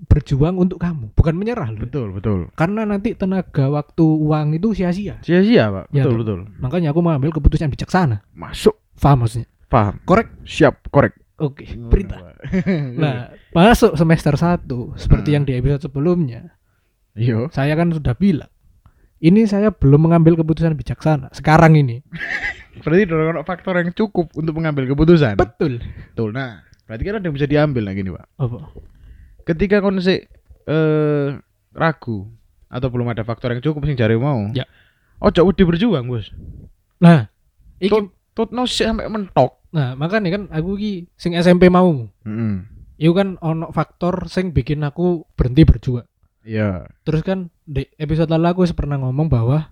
berjuang 0.01 0.57
untuk 0.57 0.79
kamu, 0.79 1.13
bukan 1.13 1.35
menyerah 1.35 1.69
loh. 1.69 1.79
betul 1.79 2.09
betul 2.09 2.39
Karena 2.51 2.81
nanti 2.83 3.13
tenaga, 3.13 3.69
waktu, 3.69 4.01
uang 4.01 4.55
itu 4.55 4.73
sia-sia. 4.73 5.21
sia-sia 5.21 5.69
pak 5.69 5.85
Ya, 5.91 6.01
betul 6.01 6.15
betul 6.19 6.39
Makanya 6.57 6.89
aku 6.89 6.99
mengambil 6.99 7.29
keputusan 7.31 7.69
bijaksana. 7.69 8.25
masuk 8.31 8.73
Paham 8.97 9.23
maksudnya? 9.23 9.45
paham 9.69 10.01
Korek. 10.01 10.33
siap 10.43 10.89
korek 10.89 11.13
Oke, 11.37 11.63
perintah. 11.85 12.19
Pak. 12.19 12.35
Nah, 12.99 13.31
masuk 13.53 13.93
semester 13.93 14.33
1 14.33 14.65
seperti 14.97 15.29
Hmm. 15.29 15.35
yang 15.37 15.43
di 15.45 15.53
episode 15.53 15.85
sebelumnya, 15.85 16.51
iya 17.13 17.47
saya 17.47 17.75
kan 17.75 17.87
sudah 17.89 18.11
bilang, 18.11 18.51
ini 19.19 19.45
saya 19.45 19.69
belum 19.69 20.03
mengambil 20.03 20.35
keputusan 20.35 20.73
bijaksana. 20.73 21.31
Sekarang 21.31 21.77
ini. 21.77 22.03
berarti 22.79 23.03
ada 23.05 23.43
faktor 23.43 23.73
yang 23.77 23.89
cukup 23.91 24.29
untuk 24.33 24.53
mengambil 24.53 24.85
keputusan 24.85 25.35
Betul. 25.35 25.81
betul 25.81 26.29
nah 26.31 26.61
berarti 26.85 27.03
kan 27.03 27.13
ada 27.17 27.25
yang 27.25 27.35
bisa 27.35 27.45
diambil 27.45 27.83
nah 27.85 27.93
gini 27.93 28.09
pak 28.09 28.25
Apa? 28.35 28.59
ketika 29.45 29.81
kon 29.81 29.97
sik 29.97 30.29
eh 30.65 31.27
ragu 31.71 32.29
atau 32.69 32.87
belum 32.87 33.09
ada 33.09 33.21
faktor 33.21 33.49
yang 33.51 33.61
cukup 33.61 33.81
sing 33.83 33.97
jare 33.97 34.13
mau 34.15 34.45
Ya. 34.53 34.65
ojo 35.17 35.41
wedi 35.43 35.65
berjuang 35.65 36.05
bos 36.05 36.29
Nah, 36.99 37.31
iki 37.79 37.95
tutno 38.35 38.67
sik 38.67 38.91
sampai 38.91 39.07
mentok 39.07 39.55
nah 39.69 39.93
makanya 39.93 40.35
kan 40.35 40.43
aku 40.49 40.75
ki 40.75 40.91
sing 41.13 41.37
SMP 41.37 41.69
mau. 41.69 42.09
Heeh. 42.25 42.65
Itu 42.99 43.13
kan 43.13 43.37
ono 43.39 43.69
faktor 43.71 44.25
sing 44.27 44.51
bikin 44.51 44.81
aku 44.81 45.23
berhenti 45.37 45.63
berjuang. 45.63 46.03
iya 46.43 46.89
Terus 47.05 47.21
kan 47.21 47.47
di 47.63 47.87
episode 47.95 48.27
lalu 48.27 48.49
aku 48.49 48.61
pernah 48.73 48.97
ngomong 48.97 49.29
bahwa 49.29 49.71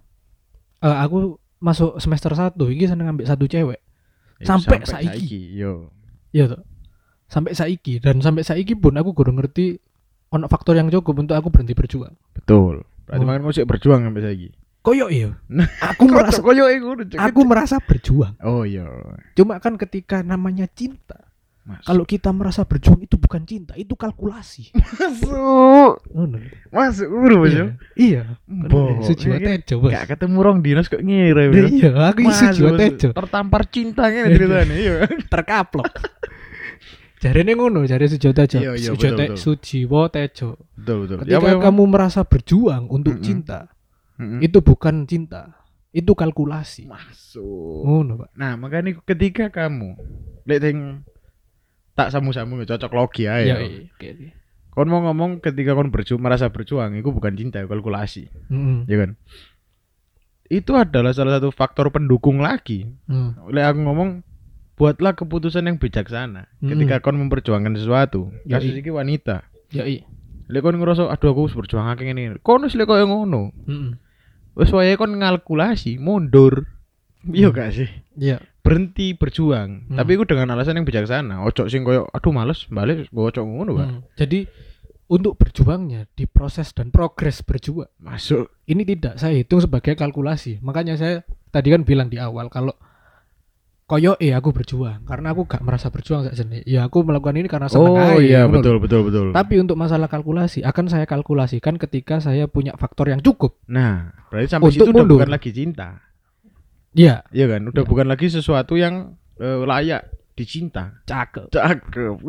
eh, 0.79 0.97
aku 1.01 1.35
masuk 1.57 1.97
semester 1.97 2.31
1 2.31 2.53
iki 2.69 2.85
seneng 2.85 3.09
ambil 3.09 3.25
satu 3.25 3.45
cewek. 3.45 3.81
Ya, 4.37 4.45
Sampai 4.47 4.81
saiki. 4.81 5.57
yo 5.57 5.89
Iya 6.29 6.53
toh. 6.53 6.61
Sampai 7.27 7.51
saiki 7.51 7.97
dan 7.97 8.21
sampai 8.21 8.41
saiki 8.41 8.73
pun 8.73 8.93
aku 8.93 9.11
kurang 9.11 9.35
ngerti 9.35 9.81
ono 10.29 10.45
faktor 10.45 10.75
yang 10.75 10.87
cukup 10.87 11.17
untuk 11.17 11.33
aku 11.33 11.49
berhenti 11.49 11.73
berjuang. 11.73 12.13
betul 12.31 12.83
berarti 13.03 13.23
Oh. 13.23 13.27
makan 13.27 13.41
kau 13.41 13.51
sik 13.51 13.65
berjuang 13.65 14.03
sampai 14.03 14.21
saiki 14.21 14.49
Koyo 14.79 15.11
iya. 15.11 15.35
Nah, 15.47 15.67
Aku 15.91 16.07
merasa 16.07 16.39
koyo 16.39 16.63
iku 16.67 16.95
aku 17.17 17.41
merasa 17.43 17.75
berjuang. 17.77 18.39
oh 18.39 18.63
iya 18.63 18.87
Cuma 19.35 19.59
kan 19.59 19.75
ketika 19.75 20.23
namanya 20.23 20.63
cinta, 20.65 21.26
Kalau 21.67 22.03
kita 22.03 22.31
merasa 22.31 22.63
berjuang 22.63 23.01
itu 23.01 23.15
bukan 23.15 23.43
cinta, 23.43 23.75
itu 23.75 23.91
kalkulasi. 23.91 24.71
masuk 24.95 25.99
Ngono. 26.07 26.39
masuk 26.69 27.07
bos 27.07 27.27
Iya. 27.45 27.51
yo 27.53 27.65
Iya. 27.93 28.21
Boh, 28.47 29.01
Sujiwa 29.01 29.35
ini 29.35 29.43
kan 29.43 29.51
tejo, 29.59 29.75
Bos. 29.77 29.91
gak 29.91 30.05
ketemu 30.09 30.37
rong 30.39 30.59
dinas 30.61 30.85
kok 30.85 30.99
ngira 30.99 31.43
bos 31.45 31.67
Iya, 31.67 31.91
aku 32.07 32.19
masuk. 32.23 32.71
tejo. 32.73 33.09
tertampar 33.11 33.61
cinta 33.65 34.07
ngene 34.07 34.31
ceritanya 34.31 34.75
iya 34.75 34.93
terkaplok. 35.29 35.91
Jarene 37.17 37.51
ngono, 37.51 37.81
jare 37.83 38.05
Sujiwo 38.05 38.29
Tejo. 38.31 38.57
Iya, 38.57 38.71
iya, 38.73 38.91
Te-. 38.93 39.33
Sujiwo 39.35 40.05
Tejo. 40.07 40.61
betul 40.71 40.97
betul 41.03 41.15
Ketika 41.19 41.49
apa? 41.51 41.63
kamu 41.63 41.83
merasa 41.83 42.21
berjuang 42.21 42.85
untuk 42.87 43.17
Mm-mm. 43.17 43.25
cinta, 43.25 43.59
Mm-mm. 44.15 44.37
itu 44.39 44.61
bukan 44.61 45.03
cinta, 45.03 45.57
itu 45.89 46.13
kalkulasi. 46.13 46.85
masuk 46.85 47.81
Ngono, 47.83 48.21
Pak. 48.21 48.29
nah 48.33 48.53
makanya 48.53 49.01
ketika 49.03 49.49
kamu 49.49 49.97
lihat 50.45 50.63
yang 50.63 50.81
tak 51.97 52.13
samu-samu 52.13 52.61
cocok 52.61 52.91
logi 52.93 53.25
aja 53.25 53.41
Iya, 53.43 53.55
iya, 53.59 53.89
oke, 53.89 54.07
oke. 54.07 54.27
kon 54.69 54.85
mau 54.85 55.01
ngomong 55.01 55.41
ketika 55.41 55.73
kon 55.73 55.89
berjuang 55.89 56.21
merasa 56.21 56.47
berjuang 56.47 56.93
itu 56.93 57.09
bukan 57.09 57.33
cinta 57.33 57.59
kalkulasi 57.61 58.29
Mm-mm. 58.47 58.85
ya 58.85 58.95
kan 58.95 59.17
itu 60.47 60.71
adalah 60.73 61.11
salah 61.11 61.37
satu 61.37 61.49
faktor 61.49 61.89
pendukung 61.89 62.39
lagi 62.39 62.87
Mm. 63.05 63.49
oleh 63.49 63.63
aku 63.63 63.79
ngomong 63.81 64.09
buatlah 64.77 65.11
keputusan 65.11 65.65
yang 65.65 65.75
bijaksana 65.75 66.45
Mm. 66.61 66.69
ketika 66.71 67.01
kon 67.01 67.17
memperjuangkan 67.17 67.73
sesuatu 67.73 68.29
Ya, 68.45 68.55
kasus 68.55 68.71
iya. 68.71 68.79
ini 68.79 68.91
wanita 68.93 69.35
Ya, 69.67 69.83
iya. 69.83 70.05
lek 70.47 70.61
kon 70.61 70.77
ngerasa 70.77 71.09
aduh 71.09 71.33
aku 71.33 71.41
harus 71.43 71.57
berjuang 71.57 71.89
akeh 71.89 72.05
ngene 72.05 72.37
kon 72.39 72.61
wis 72.61 72.77
lek 72.77 72.85
koyo 72.85 73.03
ngono 73.03 73.51
Mm-mm. 73.65 73.97
wis 74.53 74.69
wayahe 74.69 74.95
kon 74.95 75.11
ngalkulasi 75.11 75.97
mundur 75.97 76.69
iya 77.27 77.47
gak 77.47 77.69
sih 77.71 77.89
Iya. 78.13 78.37
berhenti 78.59 79.11
berjuang 79.11 79.87
Hmm. 79.87 79.95
tapi 79.95 80.13
itu 80.13 80.23
dengan 80.23 80.51
alasan 80.51 80.75
yang 80.75 80.83
bijaksana 80.83 81.41
ojo 81.41 81.65
sing 81.65 81.81
koyo 81.81 82.05
aduh 82.07 82.31
males 82.31 82.67
balik 82.67 83.07
gue 83.07 83.23
ojo 83.25 83.41
ngono 83.41 83.71
pak 83.73 83.87
Mm. 83.87 83.99
Jadi 84.15 84.39
untuk 85.07 85.33
berjuangnya 85.35 86.03
di 86.11 86.25
proses 86.25 86.71
dan 86.71 86.89
progres 86.89 87.39
berjuang 87.39 87.87
masuk 87.97 88.51
ini 88.65 88.83
tidak 88.83 89.15
saya 89.15 89.37
hitung 89.37 89.57
sebagai 89.57 89.93
kalkulasi. 89.93 90.59
Makanya 90.59 90.93
saya 90.93 91.23
tadi 91.47 91.69
kan 91.69 91.81
bilang 91.81 92.07
di 92.07 92.19
awal 92.19 92.47
kalau 92.47 92.75
koyo 93.83 94.19
eh 94.19 94.35
aku 94.35 94.51
berjuang 94.51 95.07
karena 95.07 95.31
aku 95.31 95.47
gak 95.47 95.63
merasa 95.63 95.87
berjuang 95.87 96.27
saja 96.27 96.43
nih. 96.43 96.59
Ya 96.67 96.83
aku 96.83 97.07
melakukan 97.07 97.33
ini 97.33 97.47
karena 97.47 97.71
senang 97.71 97.95
oh 97.95 97.95
aja, 97.95 98.19
iya 98.19 98.41
betul 98.45 98.75
loh. 98.75 98.81
betul 98.83 99.01
betul 99.07 99.25
Tapi 99.31 99.55
untuk 99.57 99.79
masalah 99.79 100.07
kalkulasi 100.07 100.59
akan 100.61 100.85
saya 100.87 101.05
kalkulasikan 101.05 101.79
ketika 101.79 102.19
saya 102.19 102.43
punya 102.45 102.75
faktor 102.75 103.07
yang 103.07 103.23
cukup. 103.23 103.55
nah 103.63 104.11
berarti 104.27 104.51
sampai 104.51 104.67
situ 104.69 104.83
Untuk 104.83 104.91
udah 104.91 104.99
mundur. 104.99 105.17
bukan 105.23 105.31
lagi 105.31 105.49
cinta 105.49 106.03
Iya. 106.97 107.21
iya 107.29 107.45
kan 107.45 107.61
udah 107.63 107.83
Ya. 107.85 107.87
bukan 107.87 108.05
lagi 108.05 108.27
sesuatu 108.27 108.73
yang 108.73 109.13
eh, 109.37 109.61
layak 109.61 110.09
dicinta. 110.33 111.01
Cakep. 111.03 111.49
Cakep. 111.49 112.21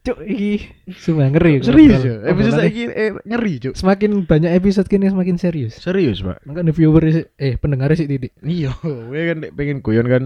Cuk 0.00 0.18
iki 0.22 0.64
sumpah 0.92 1.28
ngeri. 1.28 1.60
Serius 1.60 2.00
ya. 2.00 2.20
Episode 2.24 2.56
saiki 2.58 2.84
eh, 2.86 3.12
ngeri, 3.20 3.52
Cuk. 3.60 3.74
semakin 3.74 4.24
banyak 4.24 4.52
episode 4.54 4.84
kini 4.86 5.08
semakin 5.08 5.36
serius. 5.36 5.76
Serius, 5.76 6.20
Pak. 6.20 6.44
Makanya 6.44 6.72
viewer 6.72 7.04
sih 7.04 7.24
eh 7.34 7.56
pendengar 7.56 7.92
sih 7.92 8.04
titik. 8.04 8.32
Iya, 8.40 8.72
gue 8.80 9.20
kan 9.26 9.38
pengen 9.52 9.80
guyon 9.80 10.08
kan 10.08 10.24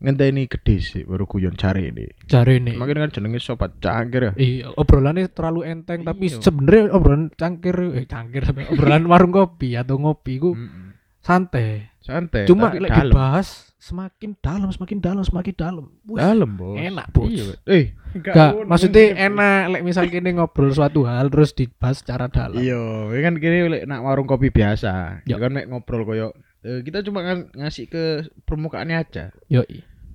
ngenteni 0.00 0.48
gede 0.48 0.80
sih 0.80 1.02
baru 1.04 1.26
guyon 1.26 1.54
cari 1.54 1.90
ini. 1.90 2.08
Cari 2.24 2.56
nih. 2.58 2.74
Makin 2.74 2.96
kan 2.96 3.10
jenenge 3.12 3.38
sobat 3.38 3.76
cangkir 3.78 4.30
ya. 4.30 4.32
Iya, 4.32 4.66
obrolannya 4.72 5.28
terlalu 5.28 5.68
enteng 5.68 6.02
tapi 6.02 6.30
Iya. 6.30 6.40
sebenarnya 6.40 6.82
obrolan 6.90 7.28
cangkir 7.30 7.76
eh 7.92 8.06
cangkir 8.06 8.42
sampai 8.42 8.70
obrolan 8.70 9.04
warung 9.04 9.30
kopi 9.30 9.76
atau 9.76 9.98
ngopi 9.98 10.38
ku 10.38 10.56
Mm-mm. 10.56 10.88
Santai. 11.20 11.88
Santai. 12.00 12.44
Cuma 12.44 12.72
lek 12.72 12.88
dalam. 12.88 13.12
dibahas 13.12 13.70
semakin 13.76 14.36
dalam, 14.40 14.68
semakin 14.68 14.98
dalam, 14.98 15.22
semakin 15.22 15.54
dalam. 15.54 15.84
Wih, 16.04 16.16
dalam, 16.16 16.50
Bos. 16.54 16.76
enak, 16.76 17.06
Bos. 17.12 17.28
Iya, 17.28 17.44
eh, 17.64 17.84
Enggak, 18.12 18.36
ngono. 18.52 18.66
maksudnya 18.66 19.02
enak 19.16 19.62
lek 19.70 19.82
misal 19.84 20.04
kini 20.06 20.30
ngobrol 20.32 20.68
suatu 20.70 21.04
hal 21.04 21.28
terus 21.28 21.52
dibahas 21.52 22.00
secara 22.00 22.26
dalam. 22.26 22.56
Iya, 22.56 22.80
kan 23.20 23.34
kini 23.36 23.68
lek 23.68 23.82
nak 23.84 24.00
warung 24.02 24.24
kopi 24.24 24.48
biasa. 24.48 25.24
Ya. 25.24 25.36
Kan 25.36 25.54
nek 25.54 25.68
ngobrol 25.68 26.04
koyo 26.04 26.32
eh, 26.60 26.80
kita 26.82 27.00
cuma 27.00 27.20
ng- 27.22 27.52
ngasih 27.54 27.86
ke 27.86 28.04
permukaannya 28.44 28.96
aja. 28.96 29.32
Yo. 29.46 29.64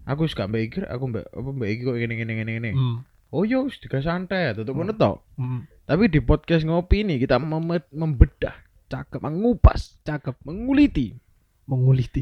Aku 0.06 0.30
suka 0.30 0.46
mbak 0.46 0.62
Igir, 0.62 0.84
aku 0.86 1.10
mbak 1.10 1.26
apa 1.28 1.50
mbak 1.50 1.66
Igir 1.68 1.86
kok 1.88 1.98
gini 1.98 2.14
gini 2.16 2.34
gini 2.36 2.52
gini. 2.56 2.72
Hmm. 2.72 2.98
Oh 3.34 3.42
yo, 3.42 3.66
digas 3.68 4.06
santai, 4.06 4.54
tutup 4.54 4.78
Hmm. 4.78 4.86
ngono 4.86 4.94
tok. 4.94 5.18
Hmm. 5.36 5.66
Tapi 5.86 6.10
di 6.10 6.22
podcast 6.22 6.62
ngopi 6.62 7.02
ini 7.02 7.18
kita 7.18 7.38
mem- 7.38 7.90
membedah, 7.90 8.54
Cakep, 8.86 9.20
mengupas, 9.22 9.98
cakep, 10.06 10.36
menguliti. 10.46 11.18
menguliti. 11.66 12.22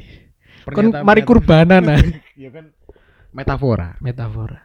Pernyataan- 0.63 1.03
mari 1.03 1.22
kurbanan 1.27 1.84
nah. 1.84 2.00
Iya 2.39 2.50
kan 2.55 2.72
metafora. 3.36 4.00
Metafora. 4.00 4.63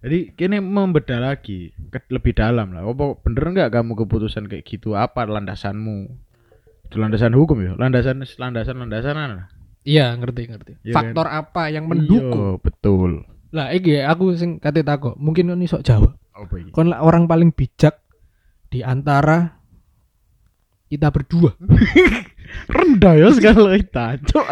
Jadi 0.00 0.32
kini 0.36 0.60
membedah 0.60 1.20
lagi 1.20 1.72
ke 1.88 2.04
lebih 2.12 2.36
dalam 2.36 2.72
lah. 2.76 2.84
Apa 2.84 3.16
bener 3.20 3.44
nggak 3.52 3.80
kamu 3.80 3.96
keputusan 4.04 4.48
kayak 4.48 4.64
gitu? 4.68 4.92
Apa 4.92 5.24
landasanmu? 5.24 6.08
Itu 6.88 6.96
landasan 7.00 7.32
hukum 7.32 7.60
ya? 7.64 7.72
Landasan 7.76 8.20
landasan 8.24 8.76
landasan 8.76 9.16
lah. 9.16 9.48
Iya, 9.84 10.12
ngerti, 10.20 10.42
ngerti. 10.52 10.72
Iya 10.84 10.92
Faktor 10.92 11.24
apa 11.28 11.72
yang 11.72 11.88
mendukung? 11.88 12.60
Iya, 12.60 12.60
betul. 12.60 13.10
Lah, 13.50 13.72
iki 13.72 13.96
ya, 13.96 14.12
aku 14.12 14.36
sing 14.36 14.60
kate 14.60 14.84
takok, 14.84 15.16
mungkin 15.16 15.48
ini 15.56 15.64
sok 15.64 15.82
jawab. 15.82 16.12
Apa 16.36 16.54
ini? 16.60 16.68
Kon 16.72 16.92
orang 16.92 17.24
paling 17.24 17.50
bijak 17.56 18.00
di 18.68 18.84
antara 18.84 19.59
kita 20.90 21.08
berdua. 21.14 21.54
Rendah 22.74 23.14
ya 23.14 23.28
sekali 23.30 23.78
kita. 23.86 24.18
Cok. 24.26 24.46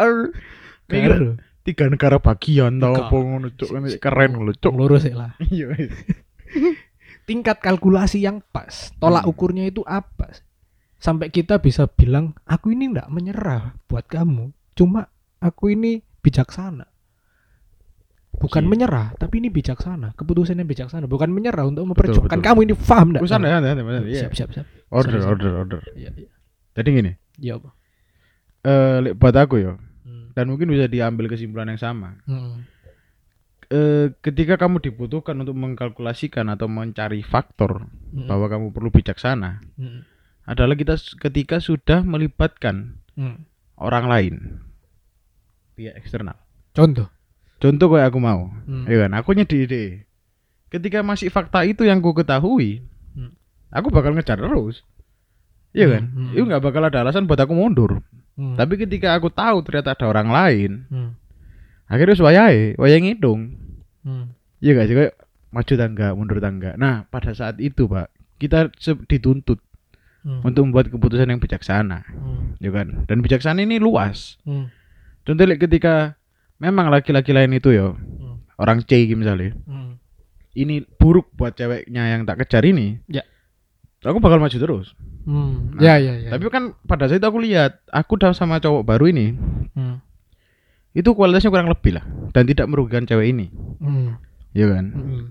Tiga 1.67 1.85
negara 1.91 2.17
bagian 2.17 2.79
tau 2.79 2.95
apa 2.95 3.13
ngono 3.13 3.51
cok 3.53 3.99
keren 3.99 4.39
lho 4.39 4.55
cok. 4.55 4.73
Lurus 4.73 5.03
lah. 5.11 5.35
Iya. 5.51 5.75
Tingkat 7.29 7.61
kalkulasi 7.61 8.25
yang 8.25 8.41
pas, 8.49 8.89
tolak 8.97 9.21
Hmm. 9.21 9.29
ukurnya 9.29 9.69
itu 9.69 9.85
apa? 9.85 10.33
Sampai 10.97 11.29
kita 11.29 11.61
bisa 11.61 11.85
bilang, 11.85 12.33
aku 12.41 12.73
ini 12.73 12.89
nggak 12.89 13.05
menyerah 13.13 13.77
buat 13.85 14.09
kamu. 14.09 14.49
Cuma 14.73 15.13
aku 15.37 15.77
ini 15.77 16.01
bijaksana. 16.25 16.89
Bukan 18.29 18.63
Iya. 18.63 18.69
menyerah, 18.69 19.07
tapi 19.17 19.41
ini 19.41 19.49
bijaksana. 19.49 20.13
Keputusannya 20.13 20.63
bijaksana, 20.63 21.09
bukan 21.09 21.33
menyerah 21.33 21.65
untuk 21.65 21.83
memperjuangkan 21.89 22.39
kamu 22.39 22.59
ini 22.63 22.73
paham 22.77 23.11
enggak? 23.11 23.21
Wis 23.25 23.31
santai 23.33 23.49
santai 23.51 23.73
santai. 23.73 24.05
Iya. 24.05 24.19
Siap, 24.23 24.33
siap, 24.37 24.49
siap. 24.53 24.65
Order 24.89 25.17
Sorry, 25.17 25.27
order 25.27 25.51
order. 25.57 25.79
Iya, 25.91 26.09
iya. 26.15 26.29
Jadi 26.71 26.89
gini, 26.93 27.11
Iya, 27.35 27.57
apa? 27.57 27.69
eh 28.59 28.97
lek 29.01 29.13
buat 29.15 29.33
aku 29.33 29.55
ya 29.57 29.73
Hmm. 29.75 30.35
dan 30.35 30.45
mungkin 30.47 30.67
bisa 30.67 30.85
diambil 30.85 31.27
kesimpulan 31.27 31.67
yang 31.67 31.79
sama. 31.79 32.19
Hmm. 32.23 32.63
eh, 33.67 34.09
ketika 34.19 34.57
kamu 34.57 34.81
dibutuhkan 34.81 35.37
untuk 35.37 35.53
mengkalkulasikan 35.53 36.49
atau 36.49 36.65
mencari 36.65 37.21
faktor 37.21 37.85
Hmm. 38.09 38.25
bahwa 38.25 38.49
kamu 38.49 38.73
perlu 38.73 38.89
bijaksana 38.89 39.61
Hmm. 39.75 40.01
adalah 40.43 40.73
kita 40.73 40.97
ketika 41.19 41.59
sudah 41.59 42.01
melibatkan 42.01 42.97
Hmm. 43.13 43.45
orang 43.75 44.05
lain 44.05 44.35
pihak 45.75 45.93
eksternal. 45.95 46.33
Contoh. 46.73 47.13
Contoh 47.59 47.87
kayak 47.91 48.15
aku 48.15 48.19
mau, 48.23 48.47
Hmm. 48.65 48.87
ya 48.87 49.05
kan? 49.05 49.11
Aku 49.19 49.35
nyedi 49.35 49.67
ide. 49.67 49.83
Ketika 50.71 51.03
masih 51.03 51.27
fakta 51.27 51.67
itu 51.67 51.83
yang 51.83 51.99
ku 51.99 52.15
ketahui, 52.15 52.83
Hmm. 53.15 53.35
aku 53.67 53.91
bakal 53.91 54.15
ngejar 54.15 54.39
terus. 54.39 54.87
Iya 55.75 55.99
kan? 55.99 56.03
Hmm, 56.09 56.23
hmm. 56.31 56.35
Itu 56.39 56.43
nggak 56.47 56.63
bakal 56.63 56.81
ada 56.87 57.03
alasan 57.03 57.27
buat 57.27 57.37
aku 57.37 57.53
mundur. 57.53 57.99
Hmm. 58.39 58.55
Tapi 58.55 58.79
ketika 58.79 59.11
aku 59.13 59.27
tahu 59.27 59.59
ternyata 59.67 59.91
ada 59.93 60.05
orang 60.07 60.31
lain, 60.31 60.71
Hmm. 60.87 61.11
akhirnya 61.91 62.15
wayahe, 62.23 62.79
wayang 62.79 63.03
ngitung. 63.05 63.59
Hmm. 64.07 64.31
Iya 64.63 64.79
gak 64.79 64.87
sih 64.87 64.95
kayak 64.95 65.13
maju 65.51 65.73
tangga, 65.75 66.07
mundur 66.15 66.37
tangga. 66.39 66.71
Nah, 66.79 67.07
pada 67.11 67.31
saat 67.35 67.59
itu, 67.59 67.87
Pak, 67.87 68.07
kita 68.39 68.71
dituntut 69.07 69.59
Hmm. 70.23 70.43
untuk 70.43 70.67
membuat 70.67 70.91
keputusan 70.91 71.31
yang 71.31 71.39
bijaksana, 71.43 72.03
Hmm. 72.07 72.55
ya 72.59 72.71
kan? 72.71 73.07
Dan 73.07 73.19
bijaksana 73.23 73.63
ini 73.63 73.79
luas. 73.79 74.35
Hmm. 74.43 74.67
Contohnya 75.23 75.55
ketika 75.55 76.18
memang 76.59 76.91
laki-laki 76.91 77.31
lain 77.31 77.55
itu 77.55 77.71
ya, 77.71 77.91
Hmm. 77.91 78.43
orang 78.55 78.83
C 78.83 79.07
misalnya, 79.11 79.55
Hmm. 79.63 79.95
ini 80.53 80.83
buruk 80.95 81.31
buat 81.33 81.55
ceweknya 81.55 82.13
yang 82.13 82.23
tak 82.23 82.43
kejar 82.43 82.63
ini. 82.63 82.99
Ya. 83.07 83.23
Aku 83.99 84.19
bakal 84.19 84.39
maju 84.39 84.53
terus. 84.53 84.95
Hmm. 85.23 85.75
Nah, 85.75 85.81
Ya, 85.81 85.99
ya, 85.99 86.15
ya. 86.15 86.29
Tapi 86.31 86.47
kan 86.47 86.71
pada 86.83 87.07
saat 87.07 87.19
itu 87.19 87.27
aku 87.27 87.39
lihat, 87.39 87.83
aku 87.87 88.15
udah 88.15 88.31
sama 88.31 88.59
cowok 88.59 88.83
baru 88.83 89.11
ini, 89.11 89.35
Hmm. 89.75 89.99
itu 90.91 91.11
kualitasnya 91.11 91.51
kurang 91.51 91.67
lebih 91.67 91.99
lah 91.99 92.05
dan 92.31 92.43
tidak 92.43 92.67
merugikan 92.67 93.03
cewek 93.03 93.31
ini, 93.31 93.51
Hmm. 93.79 94.15
ya 94.51 94.67
kan? 94.67 94.85
Hmm. 94.89 95.23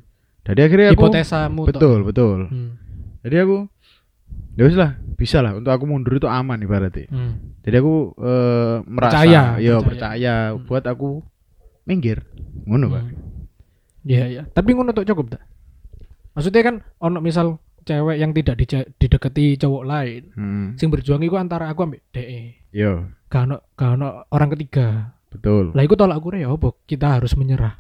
Jadi 0.44 0.60
akhirnya 0.64 0.88
aku 0.92 1.08
Hipotesamu 1.08 1.60
toh. 1.60 1.68
betul, 1.68 1.98
betul. 2.04 2.38
Hmm. 2.48 2.70
Jadi 3.20 3.36
aku 3.36 3.56
ya 4.59 4.66
wis 4.66 4.75
lah, 4.75 4.90
bisa 5.14 5.38
lah 5.38 5.55
untuk 5.55 5.71
aku 5.71 5.87
mundur 5.87 6.12
itu 6.12 6.27
aman 6.27 6.59
ibaratnya. 6.59 7.07
Hmm. 7.07 7.55
Jadi 7.62 7.77
aku 7.79 7.94
eh, 8.18 8.77
merasa 8.85 9.23
Percaya, 9.23 9.42
ya 9.57 9.79
percaya. 9.79 9.87
percaya, 9.87 10.35
Hmm. 10.51 10.59
buat 10.64 10.85
aku 10.85 11.09
minggir. 11.85 12.27
Ngono, 12.66 12.90
Pak. 12.90 13.03
Hmm. 13.03 13.14
Iya, 14.03 14.25
iya. 14.27 14.42
Tapi 14.44 14.71
ngono 14.73 14.90
tok 14.90 15.07
cukup 15.07 15.27
tak? 15.33 15.42
Maksudnya 16.33 16.62
kan 16.62 16.75
ono 16.99 17.18
misal 17.18 17.59
cewek 17.83 18.16
yang 18.16 18.31
tidak 18.33 18.59
didekati 18.94 19.57
cowok 19.57 19.85
lain, 19.85 20.23
Hmm. 20.35 20.66
sing 20.75 20.88
berjuang 20.88 21.21
iku 21.21 21.37
antara 21.37 21.68
aku 21.68 21.83
ambek 21.83 22.03
DE. 22.11 22.66
Yo, 22.68 23.09
Gak 23.29 23.44
ono 23.44 23.57
gak 23.73 23.90
ono 23.94 24.09
orang 24.29 24.51
ketiga. 24.53 25.14
betul. 25.29 25.77
Lah 25.77 25.85
iku 25.85 25.92
tolak 25.92 26.18
ukur 26.18 26.35
ya 26.35 26.49
opo? 26.49 26.81
Kita 26.83 27.21
harus 27.21 27.37
menyerah. 27.37 27.77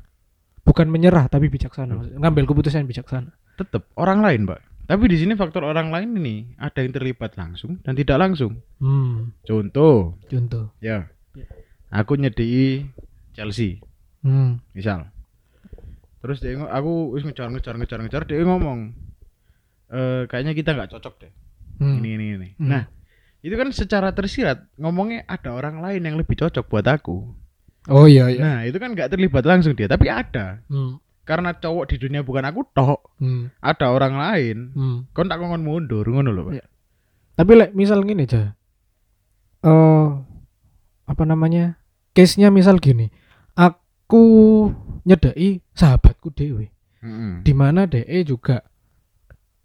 Bukan 0.60 0.84
menyerah 0.86 1.32
tapi 1.32 1.48
bijaksana. 1.48 2.20
Ngambil 2.20 2.44
keputusan 2.44 2.84
bijaksana. 2.84 3.32
Tetap 3.56 3.88
orang 3.96 4.20
lain, 4.20 4.44
Pak. 4.44 4.60
Tapi 4.88 5.04
di 5.04 5.20
sini 5.20 5.36
faktor 5.36 5.62
orang 5.62 5.92
lain 5.92 6.16
ini 6.16 6.56
ada 6.56 6.80
yang 6.80 6.90
terlibat 6.90 7.36
langsung 7.36 7.76
dan 7.84 7.92
tidak 7.92 8.16
langsung. 8.16 8.56
Hmm, 8.80 9.36
Contoh, 9.44 10.16
contoh. 10.24 10.72
ya. 10.80 11.12
Aku 11.88 12.16
nyedii 12.16 12.88
Chelsea, 13.32 13.84
Hmm. 14.24 14.64
misal. 14.72 15.12
Terus 16.18 16.40
dia 16.40 16.56
ngo- 16.56 16.68
aku 16.68 17.12
wis 17.12 17.22
ngejar 17.22 17.48
ngejar 17.48 17.76
ngejar 17.76 17.98
ngejar 18.00 18.22
dia 18.24 18.42
ngomong 18.42 18.96
eh 19.88 20.24
kayaknya 20.26 20.52
kita 20.52 20.72
nggak 20.72 20.90
cocok 20.90 21.14
deh. 21.20 21.32
Hmm. 21.78 22.00
Ini 22.00 22.08
ini 22.10 22.26
ini. 22.34 22.48
Hmm. 22.56 22.68
Nah, 22.68 22.82
itu 23.40 23.54
kan 23.54 23.68
secara 23.70 24.10
tersirat 24.10 24.66
ngomongnya 24.76 25.22
ada 25.24 25.52
orang 25.52 25.78
lain 25.78 26.00
yang 26.02 26.16
lebih 26.16 26.34
cocok 26.34 26.64
buat 26.64 26.84
aku. 26.84 27.28
Oh 27.88 28.04
iya 28.04 28.28
iya. 28.28 28.40
Nah, 28.40 28.58
itu 28.64 28.76
kan 28.76 28.92
nggak 28.92 29.08
terlibat 29.08 29.44
langsung 29.44 29.72
dia, 29.72 29.86
tapi 29.86 30.08
ada. 30.08 30.60
Hmm. 30.66 30.96
Karena 31.28 31.52
cowok 31.52 31.92
di 31.92 31.96
dunia 32.00 32.24
bukan 32.24 32.48
aku 32.48 32.64
tok, 32.72 33.12
Hmm. 33.20 33.52
ada 33.60 33.92
orang 33.92 34.16
lain. 34.16 34.56
Hmm. 34.72 34.98
Kon 35.12 35.28
tak 35.28 35.44
ngomong 35.44 35.60
mundur 35.60 36.08
ngono 36.08 36.32
Pak. 36.48 36.52
Iya. 36.56 36.64
Tapi 37.36 37.52
lek 37.52 37.70
misal 37.76 38.00
gini 38.02 38.24
aja. 38.24 38.56
Eh 39.60 40.06
apa 41.04 41.22
namanya? 41.28 41.76
Case-nya 42.16 42.48
misal 42.48 42.80
gini. 42.80 43.12
Aku 43.52 44.24
nyedai 45.04 45.60
sahabatku 45.76 46.32
dewe. 46.32 46.72
Mm-mm. 47.04 47.44
Di 47.46 47.52
mana 47.54 47.86
DE 47.86 48.24
juga 48.26 48.64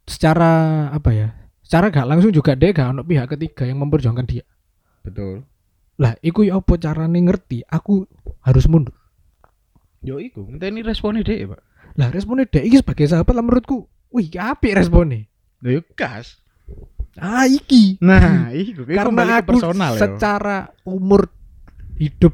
secara 0.05 0.85
apa 0.91 1.09
ya? 1.15 1.27
Secara 1.63 1.89
gak 1.89 2.05
langsung 2.05 2.29
juga 2.29 2.53
DE 2.53 2.75
gak 2.75 2.93
ono 2.93 3.01
pihak 3.01 3.33
ketiga 3.33 3.65
yang 3.65 3.81
memperjuangkan 3.81 4.27
dia. 4.27 4.45
Betul. 5.01 5.47
Lah, 5.97 6.13
iku 6.21 6.45
ya 6.45 6.57
apa 6.61 6.77
carane 6.77 7.17
ngerti 7.17 7.65
aku 7.65 8.05
harus 8.45 8.65
mundur. 8.69 8.93
Yo 10.03 10.19
iku, 10.19 10.45
ini 10.51 10.83
responnya 10.83 11.23
deh, 11.23 11.47
Pak. 11.47 11.61
Lah, 11.95 12.09
responnya 12.11 12.43
DE 12.43 12.67
iki 12.67 12.83
sebagai 12.83 13.07
sahabat 13.07 13.33
lah 13.33 13.43
menurutku. 13.43 13.87
Wih, 14.11 14.27
apik 14.35 14.75
responnya. 14.75 15.25
Lho 15.63 15.79
yo 15.79 15.81
gas. 15.95 16.43
Ah, 17.15 17.45
iki. 17.45 18.01
Nah, 18.01 18.49
iku 18.51 18.83
karena 18.89 19.39
ke 19.39 19.45
aku 19.45 19.49
personal 19.55 19.91
ya. 19.95 20.01
secara 20.01 20.57
umur 20.83 21.29
hidup 22.01 22.33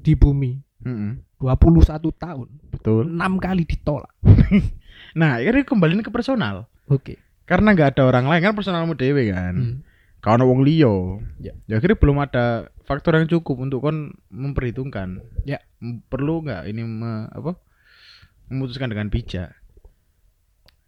di 0.00 0.14
bumi 0.14 0.62
Mm-mm. 0.86 1.18
21 1.42 1.98
tahun 2.14 2.48
Betul. 2.70 3.10
enam 3.10 3.42
kali 3.42 3.66
ditolak 3.66 4.14
Nah, 5.18 5.42
ini 5.42 5.66
kembali 5.66 6.06
ke 6.06 6.14
personal. 6.14 6.70
oke 6.86 7.18
Karena 7.42 7.74
nggak 7.74 7.98
ada 7.98 8.02
orang 8.06 8.30
lain 8.30 8.42
kan 8.46 8.54
personalmu 8.54 8.94
dewe 8.94 9.34
kan. 9.34 9.54
Hmm. 9.58 9.76
Kalau 10.20 10.52
wong 10.52 10.68
liyo, 10.68 11.24
Ya. 11.40 11.56
ya 11.64 11.80
akhirnya 11.80 11.96
belum 11.96 12.20
ada 12.20 12.68
faktor 12.84 13.16
yang 13.16 13.24
cukup 13.24 13.56
untuk 13.64 13.80
kon 13.80 14.12
memperhitungkan. 14.28 15.24
Ya. 15.48 15.64
Perlu 15.80 16.44
nggak 16.44 16.68
ini 16.68 16.84
me- 16.84 17.28
apa? 17.32 17.56
memutuskan 18.50 18.90
dengan 18.90 19.06
bijak. 19.08 19.54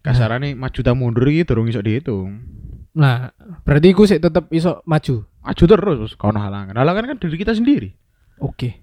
Kasarane 0.02 0.58
maju 0.58 0.80
tak 0.82 0.98
mundur 0.98 1.30
iki 1.30 1.46
durung 1.46 1.70
iso 1.70 1.78
dihitung. 1.78 2.42
Nah, 2.98 3.30
berarti 3.62 3.94
iku 3.94 4.02
sih 4.02 4.18
tetep 4.18 4.50
iso 4.50 4.82
maju. 4.82 5.22
Maju 5.46 5.64
terus, 5.64 6.10
kau 6.18 6.34
halangan. 6.34 6.74
Halangan 6.74 7.14
kan 7.14 7.16
diri 7.22 7.38
kita 7.38 7.54
sendiri. 7.54 7.94
Oke. 8.42 8.82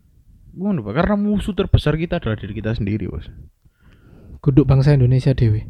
Ngono, 0.55 0.81
Pak. 0.81 0.95
Karena 0.95 1.15
musuh 1.19 1.51
terbesar 1.53 1.99
kita 1.99 2.17
adalah 2.23 2.39
diri 2.39 2.55
kita 2.55 2.71
sendiri, 2.73 3.05
Bos. 3.11 3.27
Kuduk 4.39 4.63
bangsa 4.63 4.95
Indonesia 4.95 5.35
dewe. 5.35 5.67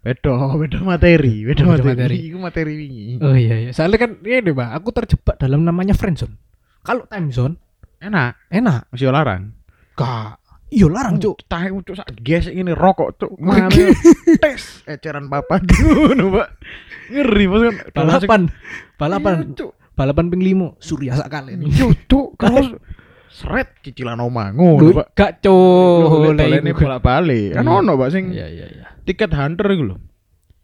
Beda, 0.00 0.32
beda 0.60 0.78
materi, 0.80 1.44
beda 1.44 1.62
Oh, 1.68 1.76
materi. 1.76 1.88
materi. 1.92 2.16
Iku 2.32 2.38
materi 2.40 2.72
wingi. 2.72 3.04
Oh 3.20 3.36
iya 3.36 3.68
iya. 3.68 3.70
Soalnya 3.70 4.00
kan 4.00 4.10
ini 4.20 4.50
Pak, 4.50 4.68
aku 4.72 4.88
terjebak 4.96 5.36
dalam 5.36 5.60
namanya 5.60 5.92
friendzone. 5.92 6.34
Kalau 6.80 7.04
time 7.04 7.28
zone 7.28 7.54
Enak, 8.00 8.48
enak. 8.48 8.88
masih 8.88 9.12
larang. 9.12 9.52
Kak, 9.92 10.40
iya 10.72 10.88
larang, 10.88 11.20
Cuk. 11.20 11.44
Tahe 11.44 11.68
cuk 11.68 11.92
sak 11.92 12.08
gesek 12.24 12.56
ini 12.56 12.72
rokok 12.72 13.20
cuk. 13.20 13.32
Mana 13.44 13.68
tes 14.40 14.80
eceran 14.88 15.28
papa 15.28 15.60
ngono, 15.84 16.40
Pak. 16.40 16.48
Ngeri 17.12 17.44
Bos 17.44 17.60
kan. 17.60 17.74
Balapan. 17.92 18.42
Balapan. 18.96 19.34
Iya. 19.52 19.68
Balapan 19.92 20.32
ping 20.32 20.40
limo. 20.40 20.80
Surya 20.80 21.12
sakali. 21.12 21.60
Yo 21.68 21.92
cuk, 22.08 22.40
terus 22.40 22.72
seret 23.30 23.78
cicilan 23.80 24.18
oma 24.18 24.50
ngono, 24.50 24.90
Pak. 24.90 25.06
Gak 25.14 25.32
Loh, 25.46 26.10
cuk. 26.26 26.34
Dolene 26.34 26.70
bolak-balik. 26.74 27.54
Kan 27.54 27.64
Iya. 27.64 27.78
ono, 27.78 27.92
Pak 27.94 28.08
sing 28.10 28.24
Iya 28.34 28.46
iya 28.50 28.66
iya. 28.66 28.86
tiket 29.06 29.30
hunter 29.30 29.66
iku 29.70 29.84
lho. 29.86 29.96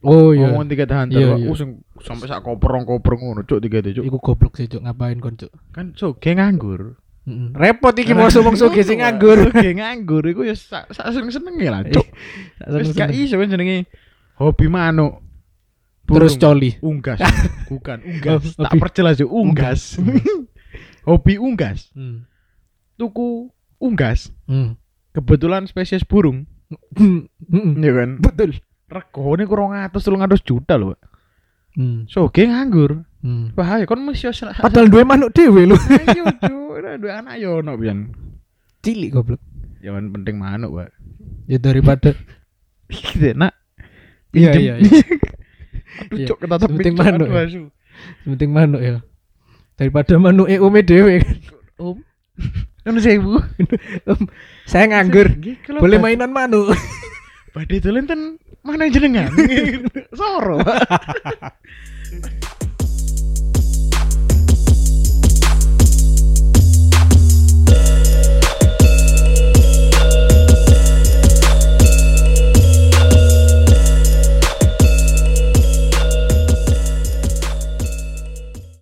Oh 0.03 0.35
iya. 0.35 0.51
Ngomong 0.51 0.67
tiket 0.67 0.91
hunter, 0.91 1.15
Iya, 1.17 1.27
Pak. 1.33 1.39
iya. 1.41 1.49
Oh, 1.49 1.57
sing 1.57 1.71
sampai 2.03 2.27
sak 2.27 2.43
koper-koper 2.43 3.13
ngono, 3.17 3.41
cuk 3.43 3.59
tikete, 3.59 3.95
cuk. 3.95 4.05
Iku 4.05 4.19
goblok 4.19 4.55
sih, 4.55 4.67
Cuk. 4.67 4.83
Ngapain 4.83 5.19
kon, 5.19 5.39
Cuk? 5.39 5.51
Kan 5.71 5.95
soge 5.95 6.35
nganggur. 6.35 6.99
Mm-mm. 7.27 7.59
Repot 7.59 7.91
iki 7.91 8.15
mau 8.15 8.31
ngomong 8.31 8.55
suge 8.55 8.87
sing 8.87 8.99
nganggur. 9.03 9.35
Soge 9.51 9.71
nganggur 9.75 10.23
iku 10.27 10.47
ya 10.47 10.55
sak 10.55 10.95
sak 10.95 11.11
seneng-senenge 11.11 11.67
lah, 11.67 11.83
cuk. 11.83 12.07
Wis 12.79 12.95
gak 12.95 13.11
iso 13.11 13.35
kan 13.39 13.51
jenenge 13.51 13.87
hobi 14.39 14.67
manuk. 14.67 15.23
Terus 16.07 16.39
coli. 16.39 16.79
unggas. 16.87 17.19
Bukan 17.67 17.99
unggas. 18.07 18.55
Tak 18.55 18.79
perjelas 18.79 19.19
yo 19.19 19.27
unggas. 19.27 19.99
hobi 21.03 21.35
unggas. 21.35 21.91
Hmm. 21.99 22.31
Tuku 22.97 23.53
unggas. 23.81 24.33
Hmm. 24.49 24.77
Kebetulan 25.13 25.65
spesies 25.65 26.05
burung, 26.05 26.45
ya 27.81 27.93
kan. 27.97 28.21
Betul. 28.21 28.61
Regane 28.87 29.45
kurang 29.49 29.73
atus 29.73 30.05
300 30.05 30.45
juta 30.45 30.77
loh. 30.77 30.97
Hmm. 31.73 32.05
Soge 32.09 32.45
nganggur. 32.45 33.05
Hmm. 33.25 33.53
Bahaya 33.57 33.89
kon 33.89 34.05
mesti 34.05 34.29
Padahal 34.61 34.93
duwe 34.93 35.05
manuk 35.09 35.33
dhewe 35.33 35.65
lho. 35.69 35.77
Ayo 35.77 36.25
dua 37.01 37.21
anak 37.25 37.37
yo 37.41 37.65
ono 37.65 37.77
pian. 37.81 38.13
Cilik 38.85 39.13
goblok. 39.13 39.41
Jangan 39.81 40.13
penting 40.13 40.37
manuk, 40.41 40.71
Pak. 40.77 40.91
Ya 41.49 41.59
daripada 41.61 42.13
Gitu 42.87 43.35
nak. 43.35 43.55
Iya, 44.31 44.53
iya, 44.59 44.75
iya. 44.79 44.91
Aduh, 46.07 46.17
Iya. 46.21 46.27
cuk 46.29 46.39
ketatap 46.45 46.69
Penting 46.77 46.95
manuk 46.99 47.29
aduh, 47.33 47.41
ya. 47.41 47.71
penting 48.29 48.51
manuk 48.53 48.83
ya. 48.85 48.97
Daripada 49.81 50.13
manuk 50.21 50.47
e 50.51 50.61
ome 50.61 50.81
dhewe. 50.85 51.25
Om. 51.81 51.99
Kan 52.87 53.03
sewu. 53.03 53.43
Saya 54.71 54.87
nganggur. 54.95 55.27
Boleh 55.83 55.99
mainan 55.99 56.31
manuk. 56.31 56.71
Badhe 57.51 57.83
dolen 57.83 58.07
ten 58.07 58.39
mana 58.63 58.87
jenengan? 58.87 59.35
Soro. 60.19 60.63